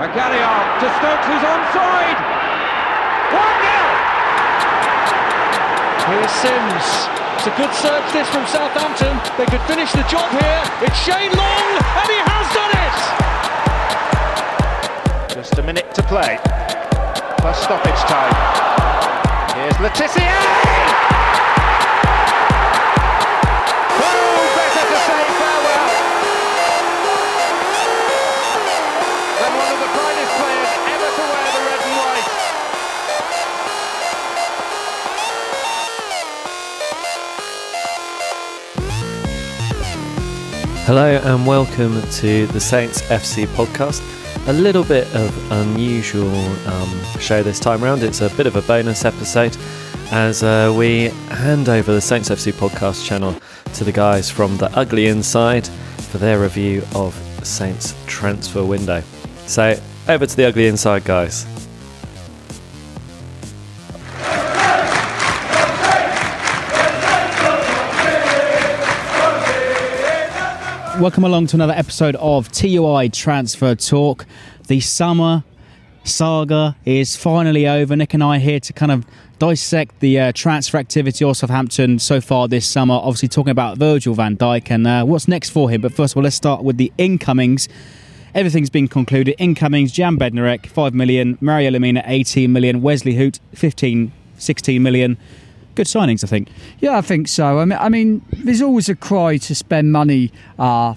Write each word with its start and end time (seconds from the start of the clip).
Magalhael 0.00 0.80
to 0.80 0.88
Stokes, 0.96 1.26
who's 1.28 1.44
onside. 1.44 2.16
1 3.28 3.36
0. 3.36 3.92
Here's 6.08 6.32
Sims. 6.40 6.86
It's 7.36 7.46
a 7.46 7.54
good 7.60 7.72
search 7.74 8.12
this 8.12 8.28
from 8.30 8.46
Southampton. 8.46 9.20
They 9.36 9.44
could 9.44 9.60
finish 9.62 9.92
the 9.92 10.02
job 10.08 10.30
here. 10.30 10.62
It's 10.80 10.96
Shane 10.96 11.32
Long, 11.36 11.66
and 12.00 12.08
he 12.08 12.20
has 12.24 12.46
done 12.56 12.72
it. 12.72 12.96
Just 15.34 15.58
a 15.58 15.62
minute 15.62 15.92
to 15.94 16.02
play. 16.04 16.38
Plus 17.38 17.62
stoppage 17.62 18.00
time. 18.08 18.32
Here's 19.56 19.78
Le 19.80 19.90
Hello 40.84 41.20
and 41.22 41.46
welcome 41.46 42.02
to 42.10 42.46
the 42.48 42.58
Saints 42.58 43.02
FC 43.02 43.46
podcast. 43.46 44.02
A 44.48 44.52
little 44.52 44.82
bit 44.82 45.06
of 45.14 45.52
unusual 45.52 46.34
um, 46.66 47.02
show 47.20 47.40
this 47.40 47.60
time 47.60 47.84
around. 47.84 48.02
It's 48.02 48.20
a 48.20 48.28
bit 48.30 48.48
of 48.48 48.56
a 48.56 48.62
bonus 48.62 49.04
episode 49.04 49.56
as 50.10 50.42
uh, 50.42 50.74
we 50.76 51.04
hand 51.30 51.68
over 51.68 51.92
the 51.92 52.00
Saints 52.00 52.30
FC 52.30 52.52
podcast 52.52 53.06
channel 53.06 53.36
to 53.74 53.84
the 53.84 53.92
guys 53.92 54.28
from 54.28 54.56
the 54.56 54.76
Ugly 54.76 55.06
Inside 55.06 55.68
for 55.68 56.18
their 56.18 56.40
review 56.40 56.82
of 56.96 57.14
Saints 57.44 57.94
transfer 58.06 58.64
window. 58.64 59.04
So 59.46 59.80
over 60.08 60.26
to 60.26 60.36
the 60.36 60.46
Ugly 60.46 60.66
Inside, 60.66 61.04
guys. 61.04 61.46
Welcome 71.02 71.24
along 71.24 71.48
to 71.48 71.56
another 71.56 71.72
episode 71.72 72.14
of 72.14 72.52
TUI 72.52 73.08
Transfer 73.08 73.74
Talk. 73.74 74.24
The 74.68 74.78
summer 74.78 75.42
saga 76.04 76.76
is 76.84 77.16
finally 77.16 77.66
over. 77.66 77.96
Nick 77.96 78.14
and 78.14 78.22
I 78.22 78.36
are 78.36 78.38
here 78.38 78.60
to 78.60 78.72
kind 78.72 78.92
of 78.92 79.04
dissect 79.40 79.98
the 79.98 80.20
uh, 80.20 80.32
transfer 80.32 80.78
activity 80.78 81.24
of 81.24 81.36
Southampton 81.36 81.98
so 81.98 82.20
far 82.20 82.46
this 82.46 82.68
summer. 82.68 82.94
Obviously, 82.94 83.26
talking 83.26 83.50
about 83.50 83.78
Virgil 83.78 84.14
van 84.14 84.36
Dijk 84.36 84.70
and 84.70 84.86
uh, 84.86 85.02
what's 85.04 85.26
next 85.26 85.50
for 85.50 85.68
him. 85.68 85.80
But 85.80 85.92
first 85.92 86.12
of 86.12 86.18
all, 86.18 86.22
let's 86.22 86.36
start 86.36 86.62
with 86.62 86.76
the 86.76 86.92
incomings. 86.98 87.68
Everything's 88.32 88.70
been 88.70 88.86
concluded. 88.86 89.34
Incomings: 89.38 89.90
Jan 89.90 90.16
Bednarek, 90.16 90.66
5 90.66 90.94
million, 90.94 91.36
Mario 91.40 91.72
Lemina, 91.72 92.04
18 92.06 92.52
million, 92.52 92.80
Wesley 92.80 93.14
Hoedt, 93.14 93.40
15, 93.56 94.12
16 94.38 94.80
million 94.80 95.18
good 95.74 95.86
signings, 95.86 96.24
I 96.24 96.26
think. 96.26 96.48
Yeah, 96.80 96.96
I 96.96 97.00
think 97.00 97.28
so. 97.28 97.58
I 97.58 97.64
mean, 97.64 97.78
I 97.78 97.88
mean 97.88 98.22
there's 98.32 98.62
always 98.62 98.88
a 98.88 98.94
cry 98.94 99.36
to 99.38 99.54
spend 99.54 99.92
money 99.92 100.32
uh, 100.58 100.94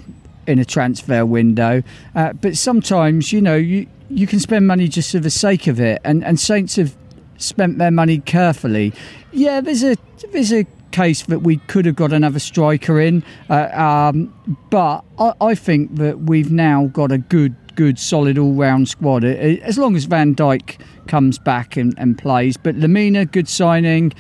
in 0.48 0.60
a 0.60 0.66
transfer 0.66 1.26
window, 1.26 1.84
uh, 2.16 2.34
but 2.34 2.58
sometimes 2.58 3.32
you 3.32 3.42
know 3.42 3.56
you 3.56 3.88
you 4.10 4.28
can 4.28 4.40
spend 4.40 4.68
money 4.68 4.88
just 4.88 5.12
for 5.12 5.20
the 5.20 5.30
sake 5.30 5.68
of 5.68 5.80
it, 5.80 6.02
and 6.04 6.24
and 6.24 6.40
Saints 6.40 6.76
have 6.76 6.96
spent 7.38 7.78
their 7.78 7.92
money 7.92 8.20
carefully. 8.20 8.94
Yeah, 9.32 9.62
there's 9.62 9.84
a 9.84 9.96
there's 10.32 10.54
a 10.54 10.66
case 10.92 11.24
that 11.24 11.40
we 11.40 11.58
could 11.58 11.86
have 11.86 11.96
got 11.96 12.14
another 12.14 12.40
striker 12.40 13.02
in, 13.02 13.22
uh, 13.50 13.68
um, 13.74 14.34
but 14.70 15.04
I, 15.20 15.34
I 15.42 15.56
think 15.56 15.96
that 15.96 16.22
we've 16.22 16.52
now 16.52 16.88
got 16.88 17.12
a 17.12 17.18
good 17.18 17.56
good, 17.76 18.00
solid 18.00 18.38
all-round 18.38 18.88
squad. 18.88 19.24
As 19.24 19.78
long 19.78 19.96
as 19.96 20.06
Van 20.06 20.34
Dijk 20.34 20.80
comes 21.08 21.38
back 21.38 21.76
and, 21.78 21.94
and 21.98 22.18
plays, 22.18 22.58
but 22.58 22.76
Lamina, 22.76 23.26
good 23.26 23.48
signing 23.48 24.14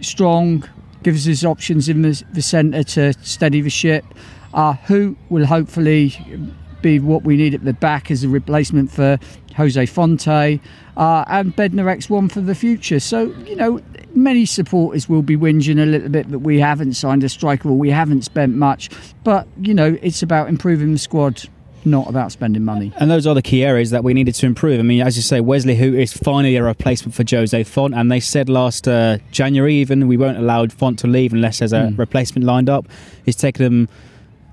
strong, 0.00 0.68
gives 1.02 1.28
us 1.28 1.44
options 1.44 1.88
in 1.88 2.02
the, 2.02 2.22
the 2.32 2.42
centre 2.42 2.82
to 2.82 3.12
steady 3.22 3.60
the 3.60 3.70
ship. 3.70 4.04
Uh, 4.54 4.72
who 4.72 5.14
will 5.28 5.44
hopefully 5.44 6.14
be 6.80 6.98
what 6.98 7.22
we 7.22 7.36
need 7.36 7.54
at 7.54 7.64
the 7.64 7.74
back 7.74 8.10
as 8.10 8.24
a 8.24 8.28
replacement 8.28 8.90
for 8.90 9.18
Jose 9.56 9.84
Fonte, 9.86 10.58
uh, 10.96 11.24
and 11.26 11.54
Bednarek's 11.54 12.08
one 12.08 12.28
for 12.28 12.40
the 12.40 12.54
future. 12.54 12.98
So, 12.98 13.34
you 13.44 13.56
know, 13.56 13.80
many 14.14 14.46
supporters 14.46 15.08
will 15.08 15.22
be 15.22 15.36
whinging 15.36 15.82
a 15.82 15.84
little 15.84 16.08
bit 16.08 16.30
that 16.30 16.38
we 16.38 16.60
haven't 16.60 16.94
signed 16.94 17.24
a 17.24 17.28
striker 17.28 17.68
or 17.68 17.76
we 17.76 17.90
haven't 17.90 18.22
spent 18.22 18.54
much, 18.54 18.88
but, 19.22 19.46
you 19.60 19.74
know, 19.74 19.98
it's 20.00 20.22
about 20.22 20.48
improving 20.48 20.92
the 20.92 20.98
squad 20.98 21.42
not 21.84 22.08
about 22.08 22.32
spending 22.32 22.64
money. 22.64 22.92
And 22.96 23.10
those 23.10 23.26
are 23.26 23.34
the 23.34 23.42
key 23.42 23.64
areas 23.64 23.90
that 23.90 24.04
we 24.04 24.14
needed 24.14 24.34
to 24.36 24.46
improve. 24.46 24.80
I 24.80 24.82
mean, 24.82 25.00
as 25.00 25.16
you 25.16 25.22
say, 25.22 25.40
Wesley, 25.40 25.76
who 25.76 25.94
is 25.94 26.12
finally 26.12 26.56
a 26.56 26.62
replacement 26.62 27.14
for 27.14 27.24
Jose 27.28 27.64
Fonte, 27.64 27.94
and 27.94 28.10
they 28.10 28.20
said 28.20 28.48
last 28.48 28.86
uh, 28.88 29.18
January 29.30 29.74
even 29.76 30.08
we 30.08 30.16
won't 30.16 30.38
allow 30.38 30.66
Fonte 30.66 30.98
to 31.00 31.06
leave 31.06 31.32
unless 31.32 31.60
there's 31.60 31.72
a 31.72 31.90
mm. 31.90 31.98
replacement 31.98 32.44
lined 32.44 32.68
up. 32.68 32.86
It's 33.26 33.36
taken 33.36 33.64
them 33.64 33.88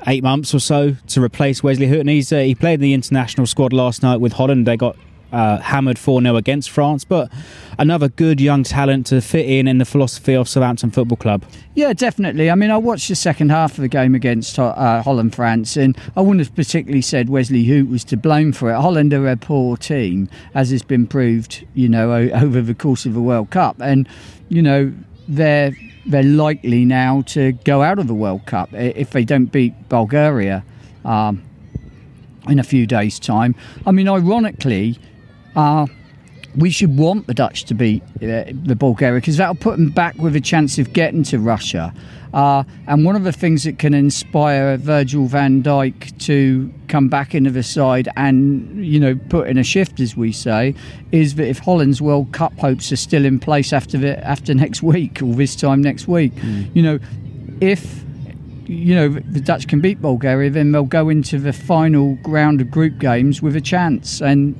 eight 0.08 0.24
months 0.24 0.53
or 0.53 0.59
so 0.59 0.96
to 1.08 1.24
replace 1.24 1.63
Wesley 1.63 1.88
Hoedt, 1.88 2.02
and 2.02 2.09
he's 2.09 2.31
uh, 2.31 2.40
he 2.40 2.56
played 2.56 2.75
in 2.75 2.81
the 2.81 2.94
international 2.94 3.47
squad 3.47 3.74
last 3.74 4.03
night 4.03 4.18
with 4.18 4.34
Holland. 4.34 4.66
They 4.66 4.78
got 4.78 4.96
uh, 5.31 5.58
hammered 5.58 6.00
4 6.00 6.22
0 6.22 6.36
against 6.36 6.69
France, 6.69 7.03
but 7.03 7.31
another 7.78 8.09
good 8.09 8.40
young 8.40 8.63
talent 8.63 9.08
to 9.08 9.22
fit 9.22 9.46
in 9.46 9.68
in 9.68 9.78
the 9.78 9.86
philosophy 9.86 10.34
of 10.34 10.47
Southampton 10.47 10.91
Football 10.91 11.18
Club. 11.18 11.44
Yeah, 11.74 11.94
definitely. 11.94 12.50
I 12.50 12.56
mean, 12.56 12.72
I 12.72 12.78
watched 12.78 13.09
the 13.09 13.16
second 13.16 13.50
half 13.50 13.72
of 13.74 13.81
the 13.81 13.88
game 13.88 14.16
against 14.16 14.58
uh, 14.58 15.02
Holland 15.02 15.36
France, 15.36 15.75
and 15.75 15.97
I 16.16 16.22
wouldn't 16.22 16.46
have 16.46 16.56
particularly 16.56 17.02
said 17.02 17.30
Wesley 17.30 17.66
Hoedt 17.66 17.90
was 17.90 18.03
to 18.06 18.18
blame 18.18 18.53
for 18.53 18.72
it. 18.72 18.75
Holland 18.75 19.13
are 19.13 19.28
a 19.28 19.38
poor 19.38 19.78
team, 19.78 20.30
as 20.53 20.72
has 20.72 20.84
been 20.84 21.08
proved, 21.08 21.66
you 21.74 21.90
know, 21.90 22.12
over 22.13 22.62
the 22.62 22.75
course 22.75 23.06
of 23.06 23.13
the 23.13 23.22
World 23.22 23.50
Cup. 23.50 23.78
And, 23.80 24.07
you 24.50 24.62
know, 24.62 24.94
they're 25.28 25.74
they're 26.06 26.24
likely 26.24 26.86
now 26.86 27.22
to 27.22 27.52
go 27.52 27.81
out 27.81 27.97
of 28.00 28.07
the 28.07 28.13
World 28.13 28.46
Cup 28.46 28.72
if 28.74 29.09
they 29.09 29.24
don't 29.24 29.47
beat 29.47 29.74
Bulgaria 29.90 30.63
um, 31.03 31.44
in 32.47 32.59
a 32.59 32.63
few 32.63 32.86
days' 32.86 33.19
time. 33.19 33.56
I 33.86 33.92
mean, 33.92 34.07
ironically, 34.07 35.00
uh, 35.55 35.88
we 36.55 36.69
should 36.69 36.97
want 36.97 37.27
the 37.27 37.33
Dutch 37.33 37.66
to 37.66 37.73
beat 37.73 38.01
uh, 38.21 38.45
the 38.51 38.75
Bulgaria 38.77 39.19
because 39.19 39.38
that'll 39.38 39.55
put 39.55 39.77
them 39.77 39.89
back 39.89 40.16
with 40.17 40.35
a 40.35 40.41
chance 40.41 40.77
of 40.77 40.93
getting 40.93 41.23
to 41.23 41.39
Russia. 41.39 41.93
Uh, 42.33 42.63
and 42.88 43.05
one 43.05 43.16
of 43.16 43.23
the 43.23 43.31
things 43.31 43.63
that 43.63 43.79
can 43.79 43.94
inspire 43.94 44.75
Virgil 44.75 45.25
van 45.25 45.63
Dijk 45.63 46.17
to 46.25 46.71
come 46.89 47.07
back 47.07 47.33
into 47.33 47.49
the 47.49 47.63
side 47.63 48.09
and, 48.17 48.85
you 48.85 48.99
know, 48.99 49.15
put 49.29 49.47
in 49.47 49.57
a 49.57 49.63
shift, 49.63 50.01
as 50.01 50.17
we 50.17 50.33
say, 50.33 50.75
is 51.13 51.35
that 51.35 51.47
if 51.47 51.59
Holland's 51.59 52.01
World 52.01 52.33
Cup 52.33 52.57
hopes 52.59 52.91
are 52.91 52.97
still 52.97 53.23
in 53.23 53.39
place 53.39 53.71
after 53.71 53.97
the, 53.97 54.21
after 54.25 54.53
next 54.65 54.83
week 54.83 55.21
or 55.21 55.33
this 55.33 55.55
time 55.55 55.81
next 55.81 56.07
week, 56.07 56.33
mm. 56.35 56.69
you 56.75 56.81
know, 56.81 56.99
if 57.61 58.03
you 58.67 58.95
know 58.95 59.09
the 59.09 59.39
Dutch 59.39 59.67
can 59.67 59.79
beat 59.79 60.01
Bulgaria, 60.01 60.49
then 60.49 60.71
they'll 60.71 60.83
go 60.83 61.07
into 61.07 61.38
the 61.38 61.53
final 61.53 62.17
round 62.25 62.59
of 62.59 62.71
group 62.71 62.97
games 62.97 63.41
with 63.41 63.55
a 63.55 63.61
chance. 63.61 64.21
And 64.21 64.59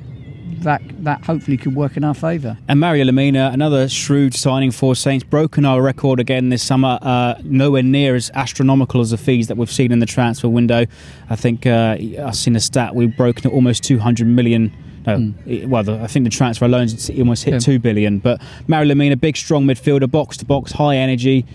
that 0.62 0.82
that 1.04 1.24
hopefully 1.24 1.56
could 1.56 1.74
work 1.74 1.96
in 1.96 2.04
our 2.04 2.14
favour. 2.14 2.58
And 2.68 2.80
Mario 2.80 3.04
Lemina, 3.04 3.52
another 3.52 3.88
shrewd 3.88 4.34
signing 4.34 4.70
for 4.70 4.94
Saints, 4.94 5.24
broken 5.24 5.64
our 5.64 5.82
record 5.82 6.20
again 6.20 6.48
this 6.48 6.62
summer. 6.62 6.98
Uh, 7.02 7.34
nowhere 7.44 7.82
near 7.82 8.14
as 8.14 8.30
astronomical 8.34 9.00
as 9.00 9.10
the 9.10 9.18
fees 9.18 9.48
that 9.48 9.56
we've 9.56 9.70
seen 9.70 9.92
in 9.92 9.98
the 9.98 10.06
transfer 10.06 10.48
window. 10.48 10.86
I 11.30 11.36
think 11.36 11.66
uh, 11.66 11.96
I've 12.22 12.36
seen 12.36 12.56
a 12.56 12.60
stat 12.60 12.94
we've 12.94 13.16
broken 13.16 13.50
almost 13.50 13.84
200 13.84 14.26
million. 14.26 14.72
No, 15.06 15.18
mm. 15.18 15.66
well, 15.68 15.84
the, 15.84 16.00
I 16.00 16.08
think 16.08 16.24
the 16.24 16.30
transfer 16.30 16.66
loans 16.66 17.08
almost 17.10 17.44
hit 17.44 17.52
yeah. 17.52 17.58
two 17.60 17.78
billion. 17.78 18.18
But 18.18 18.40
Mario 18.66 18.92
Lemina, 18.92 19.18
big, 19.18 19.36
strong 19.36 19.64
midfielder, 19.64 20.10
box 20.10 20.36
to 20.38 20.44
box, 20.44 20.72
high 20.72 20.96
energy 20.96 21.46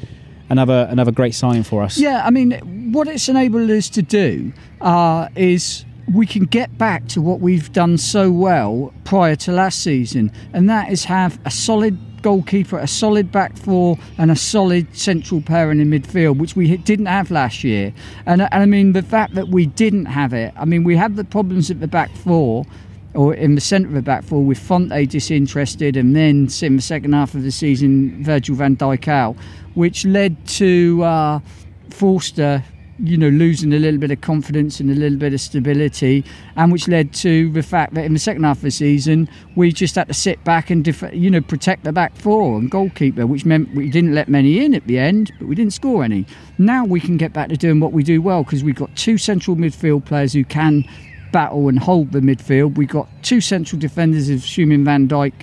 another 0.51 0.85
another 0.89 1.11
great 1.11 1.33
signing 1.33 1.63
for 1.63 1.81
us. 1.81 1.97
Yeah, 1.97 2.21
I 2.25 2.29
mean, 2.29 2.91
what 2.91 3.07
it's 3.07 3.29
enabled 3.29 3.69
us 3.71 3.89
to 3.91 4.01
do 4.01 4.51
uh, 4.81 5.29
is 5.35 5.85
we 6.13 6.25
can 6.25 6.45
get 6.45 6.77
back 6.77 7.07
to 7.07 7.21
what 7.21 7.39
we've 7.39 7.71
done 7.71 7.97
so 7.97 8.31
well 8.31 8.93
prior 9.03 9.35
to 9.37 9.51
last 9.51 9.81
season, 9.81 10.31
and 10.53 10.69
that 10.69 10.91
is 10.91 11.05
have 11.05 11.39
a 11.45 11.51
solid 11.51 11.97
goalkeeper, 12.21 12.77
a 12.77 12.87
solid 12.87 13.31
back 13.31 13.57
four, 13.57 13.97
and 14.17 14.29
a 14.29 14.35
solid 14.35 14.95
central 14.95 15.41
pairing 15.41 15.79
in 15.79 15.89
midfield, 15.89 16.37
which 16.37 16.55
we 16.55 16.77
didn't 16.77 17.07
have 17.07 17.31
last 17.31 17.63
year. 17.63 17.93
And, 18.25 18.41
and 18.41 18.53
I 18.53 18.65
mean, 18.65 18.93
the 18.93 19.01
fact 19.01 19.33
that 19.35 19.47
we 19.47 19.65
didn't 19.65 20.05
have 20.05 20.33
it, 20.33 20.53
I 20.55 20.65
mean, 20.65 20.83
we 20.83 20.95
had 20.95 21.15
the 21.15 21.23
problems 21.23 21.71
at 21.71 21.79
the 21.79 21.87
back 21.87 22.15
four. 22.17 22.65
Or 23.13 23.33
in 23.33 23.55
the 23.55 23.61
centre 23.61 23.89
of 23.89 23.93
the 23.93 24.01
back 24.01 24.23
four 24.23 24.41
with 24.41 24.57
Fonte 24.57 25.09
disinterested, 25.09 25.97
and 25.97 26.15
then 26.15 26.47
in 26.61 26.75
the 26.77 26.81
second 26.81 27.11
half 27.11 27.35
of 27.35 27.43
the 27.43 27.51
season, 27.51 28.23
Virgil 28.23 28.55
van 28.55 28.77
Dijk 28.77 29.09
out, 29.09 29.35
which 29.73 30.05
led 30.05 30.47
to 30.47 31.03
uh, 31.03 31.39
Forster 31.89 32.63
you 33.03 33.17
know, 33.17 33.29
losing 33.29 33.73
a 33.73 33.79
little 33.79 33.99
bit 33.99 34.11
of 34.11 34.21
confidence 34.21 34.79
and 34.79 34.89
a 34.89 34.95
little 34.95 35.17
bit 35.17 35.33
of 35.33 35.41
stability, 35.41 36.23
and 36.55 36.71
which 36.71 36.87
led 36.87 37.13
to 37.15 37.51
the 37.51 37.63
fact 37.63 37.93
that 37.95 38.05
in 38.05 38.13
the 38.13 38.19
second 38.19 38.43
half 38.43 38.57
of 38.57 38.63
the 38.63 38.71
season 38.71 39.27
we 39.55 39.71
just 39.71 39.95
had 39.95 40.07
to 40.07 40.13
sit 40.13 40.43
back 40.43 40.69
and 40.69 40.83
def- 40.83 41.13
you 41.13 41.29
know 41.29 41.41
protect 41.41 41.83
the 41.83 41.91
back 41.91 42.15
four 42.15 42.57
and 42.57 42.69
goalkeeper, 42.69 43.25
which 43.25 43.45
meant 43.45 43.73
we 43.75 43.89
didn't 43.89 44.13
let 44.13 44.29
many 44.29 44.63
in 44.63 44.73
at 44.73 44.85
the 44.87 44.99
end, 44.99 45.31
but 45.39 45.47
we 45.47 45.55
didn't 45.55 45.73
score 45.73 46.03
any. 46.03 46.25
Now 46.57 46.85
we 46.85 46.99
can 46.99 47.17
get 47.17 47.33
back 47.33 47.49
to 47.49 47.57
doing 47.57 47.79
what 47.79 47.91
we 47.91 48.03
do 48.03 48.21
well 48.21 48.43
because 48.43 48.63
we've 48.63 48.75
got 48.75 48.95
two 48.95 49.17
central 49.17 49.55
midfield 49.55 50.05
players 50.05 50.33
who 50.33 50.45
can 50.45 50.85
battle 51.31 51.67
and 51.69 51.79
hold 51.79 52.11
the 52.11 52.19
midfield. 52.19 52.75
We've 52.75 52.89
got 52.89 53.07
two 53.23 53.41
central 53.41 53.79
defenders, 53.79 54.29
assuming 54.29 54.83
Van 54.85 55.07
Dijk 55.07 55.33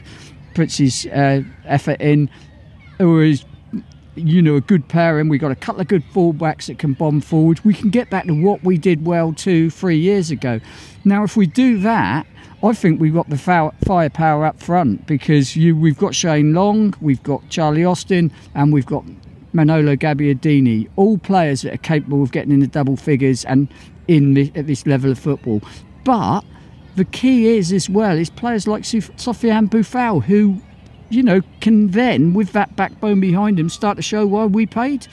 puts 0.55 0.77
his 0.77 1.07
uh, 1.07 1.43
effort 1.65 2.01
in, 2.01 2.31
who 2.99 3.21
is 3.21 3.45
you 4.21 4.43
know, 4.43 4.57
a 4.57 4.61
good 4.61 4.89
pairing. 4.89 5.29
We've 5.29 5.41
got 5.41 5.51
a 5.51 5.57
couple 5.57 5.81
of 5.81 5.89
good 5.89 6.05
fullbacks 6.13 6.67
that 6.67 6.79
can 6.79 6.95
bomb 6.95 7.21
forward. 7.21 7.65
We 7.65 7.75
can 7.75 7.91
get 7.91 8.11
back 8.11 8.27
to 8.27 8.33
what 8.33 8.63
we 8.65 8.79
did 8.79 9.05
well 9.05 9.33
two, 9.33 9.71
three 9.71 9.99
years 9.99 10.31
ago. 10.31 10.61
Now, 11.05 11.25
if 11.25 11.37
we 11.37 11.47
do 11.47 11.79
that, 11.81 12.27
I 12.63 12.73
think 12.73 13.01
we've 13.01 13.15
got 13.15 13.31
the 13.31 13.39
firepower 13.39 14.45
up 14.45 14.61
front 14.61 15.07
because 15.07 15.55
you, 15.55 15.77
we've 15.77 15.99
got 15.99 16.15
Shane 16.15 16.55
Long, 16.55 16.95
we've 17.01 17.23
got 17.23 17.49
Charlie 17.49 17.85
Austin, 17.85 18.33
and 18.55 18.73
we've 18.73 18.87
got 18.87 19.05
Manolo 19.53 19.95
Gabbiadini, 19.95 20.89
all 20.97 21.19
players 21.19 21.63
that 21.63 21.75
are 21.75 21.79
capable 21.79 22.23
of 22.23 22.33
getting 22.33 22.53
in 22.53 22.61
the 22.61 22.67
double 22.67 22.97
figures 22.97 23.45
and 23.45 23.69
in 24.09 24.35
the, 24.35 24.51
at 24.55 24.67
this 24.67 24.87
level 24.87 25.13
of 25.13 25.19
football. 25.19 25.63
But 26.05 26.43
the 26.97 27.05
key 27.05 27.57
is 27.57 27.73
as 27.73 27.89
well 27.89 28.17
is 28.17 28.29
players 28.29 28.67
like 28.67 28.83
Sofiane 28.83 29.69
Boufal 29.69 30.25
who 30.25 30.61
you 31.11 31.23
know, 31.23 31.41
can 31.61 31.89
then, 31.89 32.35
with 32.35 32.53
that 32.53 32.77
backbone 32.77 33.21
behind 33.21 33.59
him, 33.59 33.69
start 33.69 33.97
to 33.97 34.03
show 34.03 34.27
why 34.27 34.45
we 34.45 34.67
paid 34.67 35.07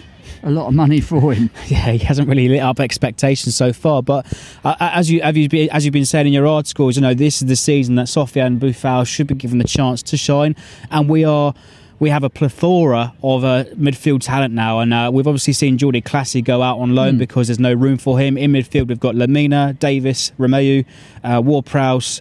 a 0.43 0.51
lot 0.51 0.67
of 0.67 0.73
money 0.73 1.01
for 1.01 1.33
him. 1.33 1.49
Yeah, 1.67 1.91
he 1.91 1.97
hasn't 1.99 2.29
really 2.29 2.47
lit 2.47 2.61
up 2.61 2.79
expectations 2.79 3.55
so 3.55 3.73
far. 3.73 4.03
But 4.03 4.25
uh, 4.63 4.75
as 4.79 5.09
you 5.09 5.21
have 5.21 5.35
you 5.35 5.49
been, 5.49 5.69
as 5.71 5.83
you've 5.83 5.93
been 5.93 6.05
saying 6.05 6.27
in 6.27 6.33
your 6.33 6.47
articles, 6.47 6.95
you 6.95 7.01
know, 7.01 7.13
this 7.13 7.41
is 7.41 7.47
the 7.47 7.55
season 7.55 7.95
that 7.95 8.05
Sofiane 8.05 8.59
Boufal 8.59 9.07
should 9.07 9.27
be 9.27 9.35
given 9.35 9.57
the 9.57 9.63
chance 9.67 10.03
to 10.03 10.17
shine, 10.17 10.55
and 10.91 11.09
we 11.09 11.23
are. 11.25 11.53
We 11.97 12.09
have 12.09 12.25
a 12.25 12.29
plethora 12.29 13.13
of 13.23 13.45
uh, 13.45 13.63
midfield 13.75 14.21
talent 14.21 14.53
now, 14.53 14.81
and 14.81 14.93
uh, 14.93 15.09
we've 15.13 15.25
obviously 15.25 15.53
seen 15.53 15.77
Jordy 15.77 16.01
Clasie 16.01 16.43
go 16.43 16.61
out 16.61 16.77
on 16.77 16.93
loan 16.93 17.15
mm. 17.15 17.19
because 17.19 17.47
there's 17.47 17.57
no 17.57 17.73
room 17.73 17.97
for 17.97 18.19
him. 18.19 18.37
In 18.37 18.51
midfield, 18.51 18.89
we've 18.89 18.99
got 18.99 19.15
Lamina, 19.15 19.79
Davis, 19.79 20.33
Romeu, 20.37 20.83
uh, 21.23 21.41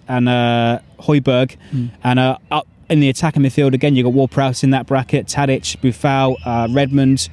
and 0.09 0.29
uh, 0.29 0.79
Højbjerg. 1.01 1.57
Mm. 1.73 1.91
And 2.05 2.19
uh, 2.21 2.39
up 2.53 2.69
in 2.89 3.01
the 3.01 3.09
attacking 3.09 3.43
midfield, 3.43 3.75
again, 3.75 3.97
you've 3.97 4.05
got 4.05 4.13
Ward-Prowse 4.13 4.63
in 4.63 4.71
that 4.71 4.87
bracket, 4.87 5.27
Tadic, 5.27 5.77
Boufal, 5.79 6.37
uh, 6.45 6.69
Redmond, 6.71 7.29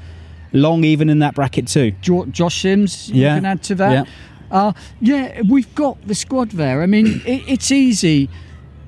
Long 0.54 0.84
even 0.84 1.10
in 1.10 1.20
that 1.20 1.36
bracket 1.36 1.68
too. 1.68 1.92
Josh 2.02 2.62
Sims, 2.62 3.10
you 3.10 3.22
yeah. 3.22 3.36
can 3.36 3.46
add 3.46 3.64
to 3.64 3.76
that. 3.76 3.92
Yeah. 3.92 4.12
Uh, 4.52 4.74
yeah, 5.00 5.42
we've 5.50 5.74
got 5.76 6.06
the 6.06 6.14
squad 6.14 6.52
there. 6.52 6.82
I 6.82 6.86
mean, 6.86 7.06
it, 7.26 7.44
it's 7.48 7.72
easy. 7.72 8.30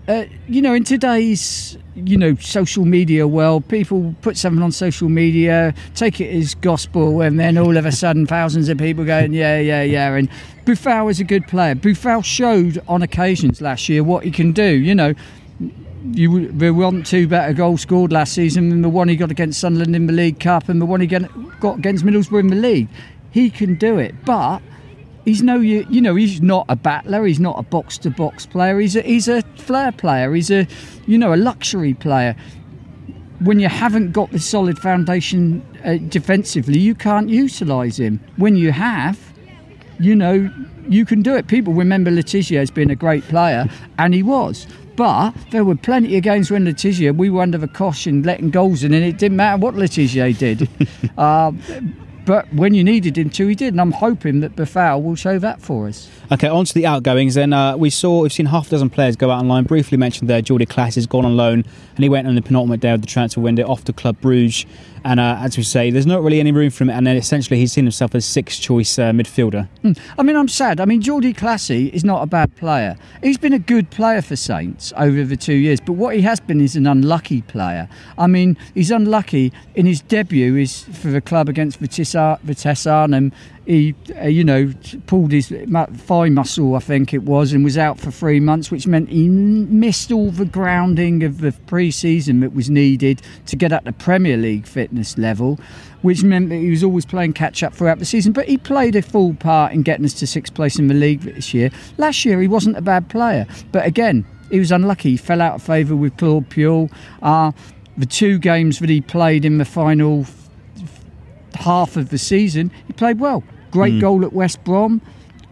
Uh, 0.07 0.25
you 0.49 0.61
know, 0.61 0.73
in 0.73 0.83
today's 0.83 1.77
you 1.95 2.17
know 2.17 2.35
social 2.35 2.83
media 2.83 3.25
world, 3.25 3.65
people 3.69 4.13
put 4.21 4.35
something 4.35 4.61
on 4.61 4.73
social 4.73 5.07
media, 5.07 5.73
take 5.95 6.19
it 6.19 6.35
as 6.35 6.55
gospel, 6.55 7.21
and 7.21 7.39
then 7.39 7.57
all 7.57 7.77
of 7.77 7.85
a 7.85 7.91
sudden, 7.91 8.27
thousands 8.27 8.67
of 8.67 8.77
people 8.77 9.05
going, 9.05 9.31
yeah, 9.31 9.57
yeah, 9.59 9.83
yeah. 9.83 10.13
And 10.13 10.29
Boufal 10.65 11.09
is 11.09 11.21
a 11.21 11.23
good 11.23 11.47
player. 11.47 11.75
Boufal 11.75 12.25
showed 12.25 12.81
on 12.89 13.01
occasions 13.01 13.61
last 13.61 13.87
year 13.87 14.03
what 14.03 14.25
he 14.25 14.31
can 14.31 14.51
do. 14.51 14.65
You 14.65 14.95
know, 14.95 15.13
you 16.11 16.51
there 16.51 16.73
weren't 16.73 17.05
two 17.05 17.27
better 17.27 17.53
goals 17.53 17.81
scored 17.81 18.11
last 18.11 18.33
season 18.33 18.69
than 18.69 18.81
the 18.81 18.89
one 18.89 19.07
he 19.07 19.15
got 19.15 19.31
against 19.31 19.59
Sunderland 19.59 19.95
in 19.95 20.07
the 20.07 20.13
League 20.13 20.39
Cup 20.39 20.69
and 20.69 20.81
the 20.81 20.85
one 20.85 21.01
he 21.01 21.07
got 21.07 21.77
against 21.77 22.03
Middlesbrough 22.03 22.41
in 22.41 22.47
the 22.47 22.55
league. 22.55 22.89
He 23.31 23.49
can 23.49 23.75
do 23.75 23.97
it, 23.97 24.13
but 24.25 24.61
he's 25.25 25.41
no 25.41 25.59
you, 25.59 25.85
you 25.89 26.01
know 26.01 26.15
he's 26.15 26.41
not 26.41 26.65
a 26.69 26.75
battler. 26.75 27.25
He's 27.25 27.39
not 27.39 27.57
a 27.57 27.63
box 27.63 27.97
to 27.99 28.09
box 28.09 28.45
player. 28.45 28.79
He's 28.79 28.95
a 28.95 29.01
he's 29.01 29.27
a 29.27 29.41
flair 29.55 29.91
player. 29.91 30.33
He's 30.33 30.51
a 30.51 30.67
you 31.07 31.17
know 31.17 31.33
a 31.33 31.37
luxury 31.37 31.93
player. 31.93 32.35
When 33.39 33.59
you 33.59 33.67
haven't 33.67 34.11
got 34.11 34.31
the 34.31 34.39
solid 34.39 34.79
foundation 34.79 35.65
uh, 35.83 35.97
defensively, 36.09 36.79
you 36.79 36.95
can't 36.95 37.29
utilise 37.29 37.97
him. 37.97 38.21
When 38.37 38.55
you 38.55 38.71
have, 38.71 39.19
you 39.99 40.15
know 40.15 40.49
you 40.87 41.05
can 41.05 41.21
do 41.21 41.35
it. 41.35 41.47
People 41.47 41.73
remember 41.73 42.11
Le 42.11 42.23
Tissier 42.23 42.59
as 42.59 42.71
being 42.71 42.91
a 42.91 42.95
great 42.95 43.23
player, 43.23 43.67
and 43.97 44.13
he 44.13 44.23
was. 44.23 44.67
But 44.95 45.33
there 45.51 45.63
were 45.63 45.75
plenty 45.75 46.15
of 46.17 46.23
games 46.23 46.51
when 46.51 46.65
Le 46.65 46.73
Tissier, 46.73 47.15
we 47.15 47.29
were 47.29 47.41
under 47.41 47.57
the 47.57 47.67
caution 47.67 48.23
letting 48.23 48.51
goals 48.51 48.83
in, 48.83 48.93
and 48.93 49.03
it 49.03 49.17
didn't 49.17 49.37
matter 49.37 49.57
what 49.57 49.75
Le 49.75 49.87
Tissier 49.87 50.37
did. 50.37 50.69
uh, 51.17 51.51
but 52.25 52.51
when 52.53 52.73
you 52.73 52.83
needed 52.83 53.17
him 53.17 53.29
to, 53.31 53.47
he 53.47 53.55
did, 53.55 53.73
and 53.73 53.81
I'm 53.81 53.91
hoping 53.91 54.39
that 54.41 54.55
Boufal 54.55 55.03
will 55.03 55.15
show 55.15 55.39
that 55.39 55.61
for 55.61 55.87
us. 55.87 56.09
Okay, 56.31 56.47
on 56.47 56.63
to 56.63 56.73
the 56.73 56.85
outgoings. 56.85 57.33
Then 57.33 57.51
uh, 57.51 57.75
we 57.75 57.89
saw 57.89 58.21
we've 58.21 58.31
seen 58.31 58.45
half 58.45 58.67
a 58.67 58.69
dozen 58.71 58.89
players 58.89 59.15
go 59.15 59.29
out 59.29 59.39
on 59.39 59.49
loan. 59.49 59.65
Briefly 59.65 59.97
mentioned 59.97 60.29
there, 60.29 60.41
Jordy 60.41 60.65
Clasie 60.65 60.95
has 60.95 61.07
gone 61.07 61.25
on 61.25 61.35
loan, 61.35 61.65
and 61.95 62.03
he 62.03 62.07
went 62.07 62.27
on 62.27 62.35
the 62.35 62.41
penultimate 62.41 62.79
day 62.79 62.91
of 62.91 63.01
the 63.01 63.07
transfer 63.07 63.41
window 63.41 63.67
off 63.67 63.83
to 63.85 63.93
Club 63.93 64.19
Bruges. 64.21 64.65
And 65.03 65.19
uh, 65.19 65.37
as 65.39 65.57
we 65.57 65.63
say, 65.63 65.91
there's 65.91 66.05
not 66.05 66.21
really 66.21 66.39
any 66.39 66.51
room 66.51 66.69
for 66.69 66.83
him. 66.83 66.89
And 66.89 67.05
then 67.05 67.17
essentially, 67.17 67.59
he's 67.59 67.73
seen 67.73 67.85
himself 67.85 68.15
as 68.15 68.25
sixth 68.25 68.61
choice 68.61 68.97
uh, 68.97 69.11
midfielder. 69.11 69.67
Mm. 69.83 69.99
I 70.17 70.23
mean, 70.23 70.35
I'm 70.35 70.47
sad. 70.47 70.79
I 70.79 70.85
mean, 70.85 71.01
Jordy 71.01 71.33
Clasie 71.33 71.89
is 71.91 72.03
not 72.03 72.23
a 72.23 72.25
bad 72.25 72.55
player. 72.55 72.95
He's 73.21 73.37
been 73.37 73.53
a 73.53 73.59
good 73.59 73.89
player 73.89 74.21
for 74.21 74.35
Saints 74.35 74.93
over 74.97 75.23
the 75.23 75.37
two 75.37 75.53
years, 75.55 75.79
but 75.79 75.93
what 75.93 76.15
he 76.15 76.21
has 76.21 76.39
been 76.39 76.61
is 76.61 76.75
an 76.75 76.87
unlucky 76.87 77.41
player. 77.41 77.89
I 78.17 78.27
mean, 78.27 78.57
he's 78.73 78.91
unlucky 78.91 79.51
in 79.75 79.85
his 79.85 80.01
debut 80.01 80.55
is 80.55 80.83
for 80.83 81.09
the 81.09 81.21
club 81.21 81.49
against 81.49 81.79
Vitesse 81.79 82.87
Arnhem 82.87 83.31
he, 83.65 83.95
uh, 84.21 84.27
you 84.27 84.43
know, 84.43 84.73
pulled 85.07 85.31
his 85.31 85.47
thigh 85.49 86.29
muscle, 86.29 86.75
I 86.75 86.79
think 86.79 87.13
it 87.13 87.23
was, 87.23 87.53
and 87.53 87.63
was 87.63 87.77
out 87.77 87.99
for 87.99 88.11
three 88.11 88.39
months, 88.39 88.69
which 88.69 88.85
meant 88.87 89.09
he 89.09 89.29
missed 89.29 90.11
all 90.11 90.31
the 90.31 90.45
grounding 90.45 91.23
of 91.23 91.39
the 91.39 91.53
pre-season 91.67 92.41
that 92.41 92.53
was 92.53 92.69
needed 92.69 93.21
to 93.45 93.55
get 93.55 93.71
at 93.71 93.85
the 93.85 93.93
Premier 93.93 94.35
League 94.35 94.67
fitness 94.67 95.17
level, 95.17 95.59
which 96.01 96.23
meant 96.23 96.49
that 96.49 96.57
he 96.57 96.69
was 96.69 96.83
always 96.83 97.05
playing 97.05 97.33
catch 97.33 97.63
up 97.63 97.73
throughout 97.73 97.99
the 97.99 98.05
season. 98.05 98.33
But 98.33 98.47
he 98.47 98.57
played 98.57 98.95
a 98.97 99.01
full 99.01 99.33
part 99.33 99.71
in 99.71 99.83
getting 99.83 100.05
us 100.05 100.13
to 100.15 100.27
sixth 100.27 100.53
place 100.53 100.77
in 100.77 100.87
the 100.87 100.93
league 100.93 101.21
this 101.21 101.53
year. 101.53 101.71
Last 101.97 102.25
year, 102.25 102.41
he 102.41 102.47
wasn't 102.49 102.77
a 102.77 102.81
bad 102.81 103.07
player, 103.09 103.47
but 103.71 103.85
again, 103.85 104.25
he 104.51 104.59
was 104.59 104.71
unlucky. 104.71 105.11
He 105.11 105.17
fell 105.17 105.41
out 105.41 105.55
of 105.55 105.63
favour 105.63 105.95
with 105.95 106.17
Claude 106.17 106.49
Puel. 106.49 106.91
Uh, 107.21 107.53
the 107.97 108.05
two 108.05 108.39
games 108.39 108.79
that 108.79 108.89
he 108.89 109.01
played 109.01 109.45
in 109.45 109.57
the 109.57 109.65
final 109.65 110.25
half 111.55 111.95
of 111.95 112.09
the 112.09 112.17
season, 112.17 112.71
he 112.87 112.93
played 112.93 113.19
well. 113.19 113.43
Great 113.73 113.95
mm. 113.95 114.01
goal 114.01 114.23
at 114.23 114.33
West 114.33 114.63
Brom. 114.63 115.01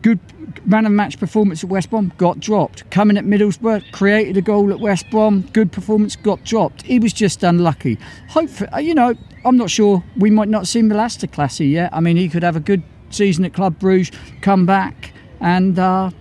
Good 0.03 0.19
man 0.63 0.85
of 0.85 0.91
match 0.91 1.19
performance 1.19 1.63
at 1.63 1.71
West 1.71 1.89
Brom. 1.89 2.13
Got 2.19 2.39
dropped. 2.39 2.87
Coming 2.91 3.17
at 3.17 3.25
Middlesbrough, 3.25 3.91
created 3.91 4.37
a 4.37 4.41
goal 4.41 4.71
at 4.71 4.79
West 4.79 5.09
Brom. 5.09 5.41
Good 5.53 5.71
performance. 5.71 6.15
Got 6.15 6.43
dropped. 6.43 6.83
He 6.83 6.99
was 6.99 7.13
just 7.13 7.41
unlucky. 7.41 7.97
Hopefully, 8.29 8.69
uh, 8.69 8.77
you 8.77 8.93
know, 8.93 9.15
I'm 9.43 9.57
not 9.57 9.71
sure. 9.71 10.03
We 10.17 10.29
might 10.29 10.49
not 10.49 10.67
see 10.67 10.83
Malaster 10.83 11.25
Classy 11.25 11.65
yet. 11.65 11.89
I 11.93 11.99
mean, 11.99 12.15
he 12.15 12.29
could 12.29 12.43
have 12.43 12.55
a 12.55 12.59
good 12.59 12.83
season 13.09 13.43
at 13.43 13.53
Club 13.53 13.79
Bruges, 13.79 14.11
come 14.41 14.67
back, 14.67 15.13
and 15.39 15.79
uh, 15.79 16.11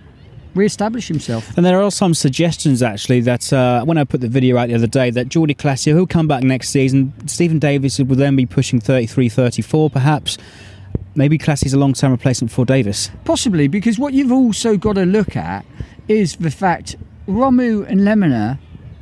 re-establish 0.55 1.07
himself. 1.07 1.55
And 1.55 1.63
there 1.63 1.79
are 1.79 1.91
some 1.91 2.15
suggestions 2.15 2.81
actually 2.81 3.21
that 3.21 3.53
uh, 3.53 3.85
when 3.85 3.99
I 3.99 4.05
put 4.05 4.21
the 4.21 4.27
video 4.27 4.57
out 4.57 4.69
the 4.69 4.75
other 4.75 4.87
day 4.87 5.11
that 5.11 5.27
Jordi 5.27 5.29
Jordy 5.29 5.53
Clasie 5.53 5.93
will 5.93 6.07
come 6.07 6.27
back 6.27 6.41
next 6.41 6.69
season. 6.69 7.13
Stephen 7.27 7.59
Davis 7.59 7.99
will 7.99 8.15
then 8.15 8.35
be 8.35 8.47
pushing 8.47 8.79
33, 8.79 9.29
34 9.29 9.91
perhaps 9.91 10.39
maybe 11.15 11.37
Clasie's 11.37 11.73
a 11.73 11.79
long 11.79 11.93
term 11.93 12.11
replacement 12.11 12.51
for 12.51 12.65
Davis. 12.65 13.09
Possibly, 13.25 13.67
because 13.67 13.99
what 13.99 14.13
you've 14.13 14.31
also 14.31 14.77
got 14.77 14.93
to 14.93 15.05
look 15.05 15.35
at 15.35 15.65
is 16.07 16.35
the 16.37 16.51
fact 16.51 16.95
Romeu 17.27 17.87
and 17.87 18.01
Lemina, 18.01 18.59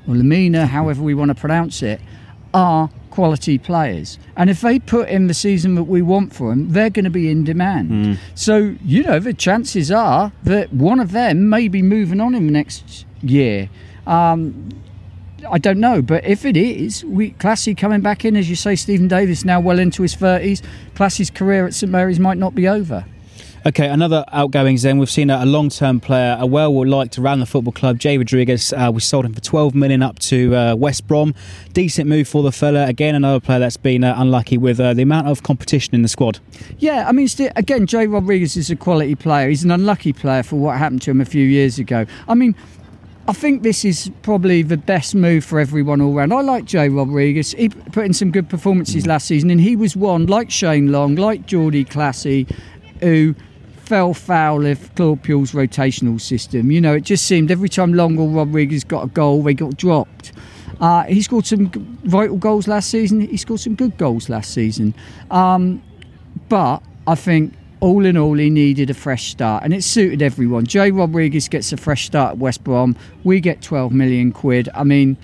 or 0.07 0.15
Lemina, 0.15 0.67
however 0.67 1.01
we 1.01 1.13
want 1.13 1.29
to 1.29 1.35
pronounce 1.35 1.81
it, 1.81 2.01
are 2.53 2.89
quality 3.09 3.57
players. 3.57 4.17
And 4.35 4.49
if 4.49 4.61
they 4.61 4.79
put 4.79 5.09
in 5.09 5.27
the 5.27 5.33
season 5.33 5.75
that 5.75 5.83
we 5.83 6.01
want 6.01 6.33
for 6.33 6.49
them, 6.49 6.71
they're 6.71 6.89
going 6.89 7.05
to 7.05 7.11
be 7.11 7.29
in 7.29 7.43
demand. 7.43 7.91
Mm. 7.91 8.17
So, 8.35 8.75
you 8.83 9.03
know, 9.03 9.19
the 9.19 9.33
chances 9.33 9.91
are 9.91 10.31
that 10.43 10.71
one 10.73 10.99
of 10.99 11.11
them 11.11 11.49
may 11.49 11.67
be 11.67 11.81
moving 11.81 12.21
on 12.21 12.33
in 12.35 12.45
the 12.45 12.51
next 12.51 13.05
year. 13.21 13.69
Um, 14.07 14.69
I 15.47 15.57
don't 15.57 15.79
know, 15.79 16.01
but 16.01 16.25
if 16.25 16.45
it 16.45 16.57
is, 16.57 17.03
we 17.05 17.31
Clasie 17.31 17.75
coming 17.75 18.01
back 18.01 18.25
in, 18.25 18.35
as 18.35 18.49
you 18.49 18.55
say, 18.55 18.75
Stephen 18.75 19.07
Davis 19.07 19.45
now 19.45 19.59
well 19.59 19.79
into 19.79 20.01
his 20.01 20.15
thirties. 20.15 20.61
Clasie's 20.95 21.29
career 21.29 21.65
at 21.65 21.73
St 21.73 21.91
Mary's 21.91 22.19
might 22.19 22.37
not 22.37 22.55
be 22.55 22.67
over. 22.67 23.05
Okay, 23.65 23.89
another 23.89 24.23
outgoings 24.31 24.83
then. 24.83 24.99
We've 24.99 25.09
seen 25.09 25.29
a, 25.29 25.43
a 25.43 25.45
long 25.45 25.67
term 25.67 25.99
player, 25.99 26.37
a 26.39 26.45
well 26.45 26.71
liked 26.87 27.19
around 27.19 27.41
the 27.41 27.45
football 27.45 27.73
club, 27.73 27.99
Jay 27.99 28.17
Rodriguez. 28.17 28.71
Uh, 28.71 28.89
we 28.93 29.01
sold 29.01 29.25
him 29.25 29.33
for 29.33 29.41
12 29.41 29.75
million 29.75 30.01
up 30.01 30.17
to 30.19 30.55
uh, 30.55 30.75
West 30.75 31.07
Brom. 31.07 31.35
Decent 31.73 32.07
move 32.07 32.27
for 32.27 32.41
the 32.41 32.53
fella. 32.53 32.87
Again, 32.87 33.15
another 33.15 33.41
player 33.41 33.59
that's 33.59 33.75
been 33.75 34.05
uh, 34.05 34.15
unlucky 34.17 34.57
with 34.57 34.79
uh, 34.79 34.93
the 34.93 35.01
amount 35.01 35.27
of 35.27 35.43
competition 35.43 35.93
in 35.93 36.03
the 36.03 36.07
squad. 36.07 36.39
Yeah, 36.77 37.05
I 37.05 37.11
mean, 37.11 37.27
again, 37.57 37.85
Jay 37.85 38.07
Rodriguez 38.07 38.55
is 38.55 38.69
a 38.69 38.77
quality 38.77 39.15
player. 39.15 39.49
He's 39.49 39.65
an 39.65 39.71
unlucky 39.71 40.13
player 40.13 40.41
for 40.41 40.55
what 40.55 40.77
happened 40.77 41.01
to 41.01 41.11
him 41.11 41.19
a 41.19 41.25
few 41.25 41.45
years 41.45 41.79
ago. 41.79 42.05
I 42.29 42.35
mean, 42.35 42.55
I 43.29 43.33
think 43.33 43.61
this 43.61 43.85
is 43.85 44.09
probably 44.23 44.63
the 44.63 44.75
best 44.75 45.13
move 45.13 45.45
for 45.45 45.59
everyone 45.59 46.01
all 46.01 46.15
round. 46.15 46.33
I 46.33 46.41
like 46.41 46.65
Jay 46.65 46.89
Rodriguez. 46.89 47.51
He 47.51 47.69
put 47.69 48.05
in 48.05 48.11
some 48.11 48.31
good 48.31 48.49
performances 48.49 49.05
last 49.05 49.27
season, 49.27 49.51
and 49.51 49.61
he 49.61 49.75
was 49.75 49.95
one, 49.95 50.25
like 50.25 50.49
Shane 50.49 50.91
Long, 50.91 51.13
like 51.13 51.45
Jordy 51.45 51.85
Clasie, 51.85 52.47
who 53.01 53.35
fell 53.83 54.15
foul 54.15 54.65
of 54.65 54.95
Claude 54.95 55.21
Puel's 55.21 55.51
rotational 55.51 56.19
system. 56.19 56.71
You 56.71 56.81
know, 56.81 56.95
it 56.95 57.01
just 57.01 57.27
seemed 57.27 57.51
every 57.51 57.69
time 57.69 57.93
Long 57.93 58.17
or 58.17 58.27
Rodriguez 58.27 58.83
got 58.83 59.03
a 59.03 59.07
goal, 59.09 59.43
they 59.43 59.53
got 59.53 59.77
dropped. 59.77 60.31
Uh, 60.79 61.03
he 61.03 61.21
scored 61.21 61.45
some 61.45 61.69
vital 62.05 62.37
goals 62.37 62.67
last 62.67 62.89
season. 62.89 63.21
He 63.21 63.37
scored 63.37 63.59
some 63.59 63.75
good 63.75 63.95
goals 63.99 64.27
last 64.27 64.55
season. 64.55 64.95
Um, 65.29 65.83
but 66.47 66.81
I 67.05 67.13
think 67.13 67.53
all 67.79 68.05
in 68.05 68.17
all, 68.17 68.37
he 68.37 68.49
needed 68.49 68.89
a 68.89 68.93
fresh 68.93 69.31
start, 69.31 69.63
and 69.63 69.73
it 69.73 69.83
suited 69.83 70.21
everyone. 70.21 70.65
Jay 70.65 70.91
Rodriguez 70.91 71.47
gets 71.47 71.71
a 71.71 71.77
fresh 71.77 72.05
start 72.05 72.31
at 72.31 72.37
West 72.37 72.63
Brom. 72.63 72.95
We 73.23 73.39
get 73.39 73.61
12 73.61 73.91
million 73.91 74.31
quid. 74.31 74.69
I 74.73 74.83
mean, 74.83 75.17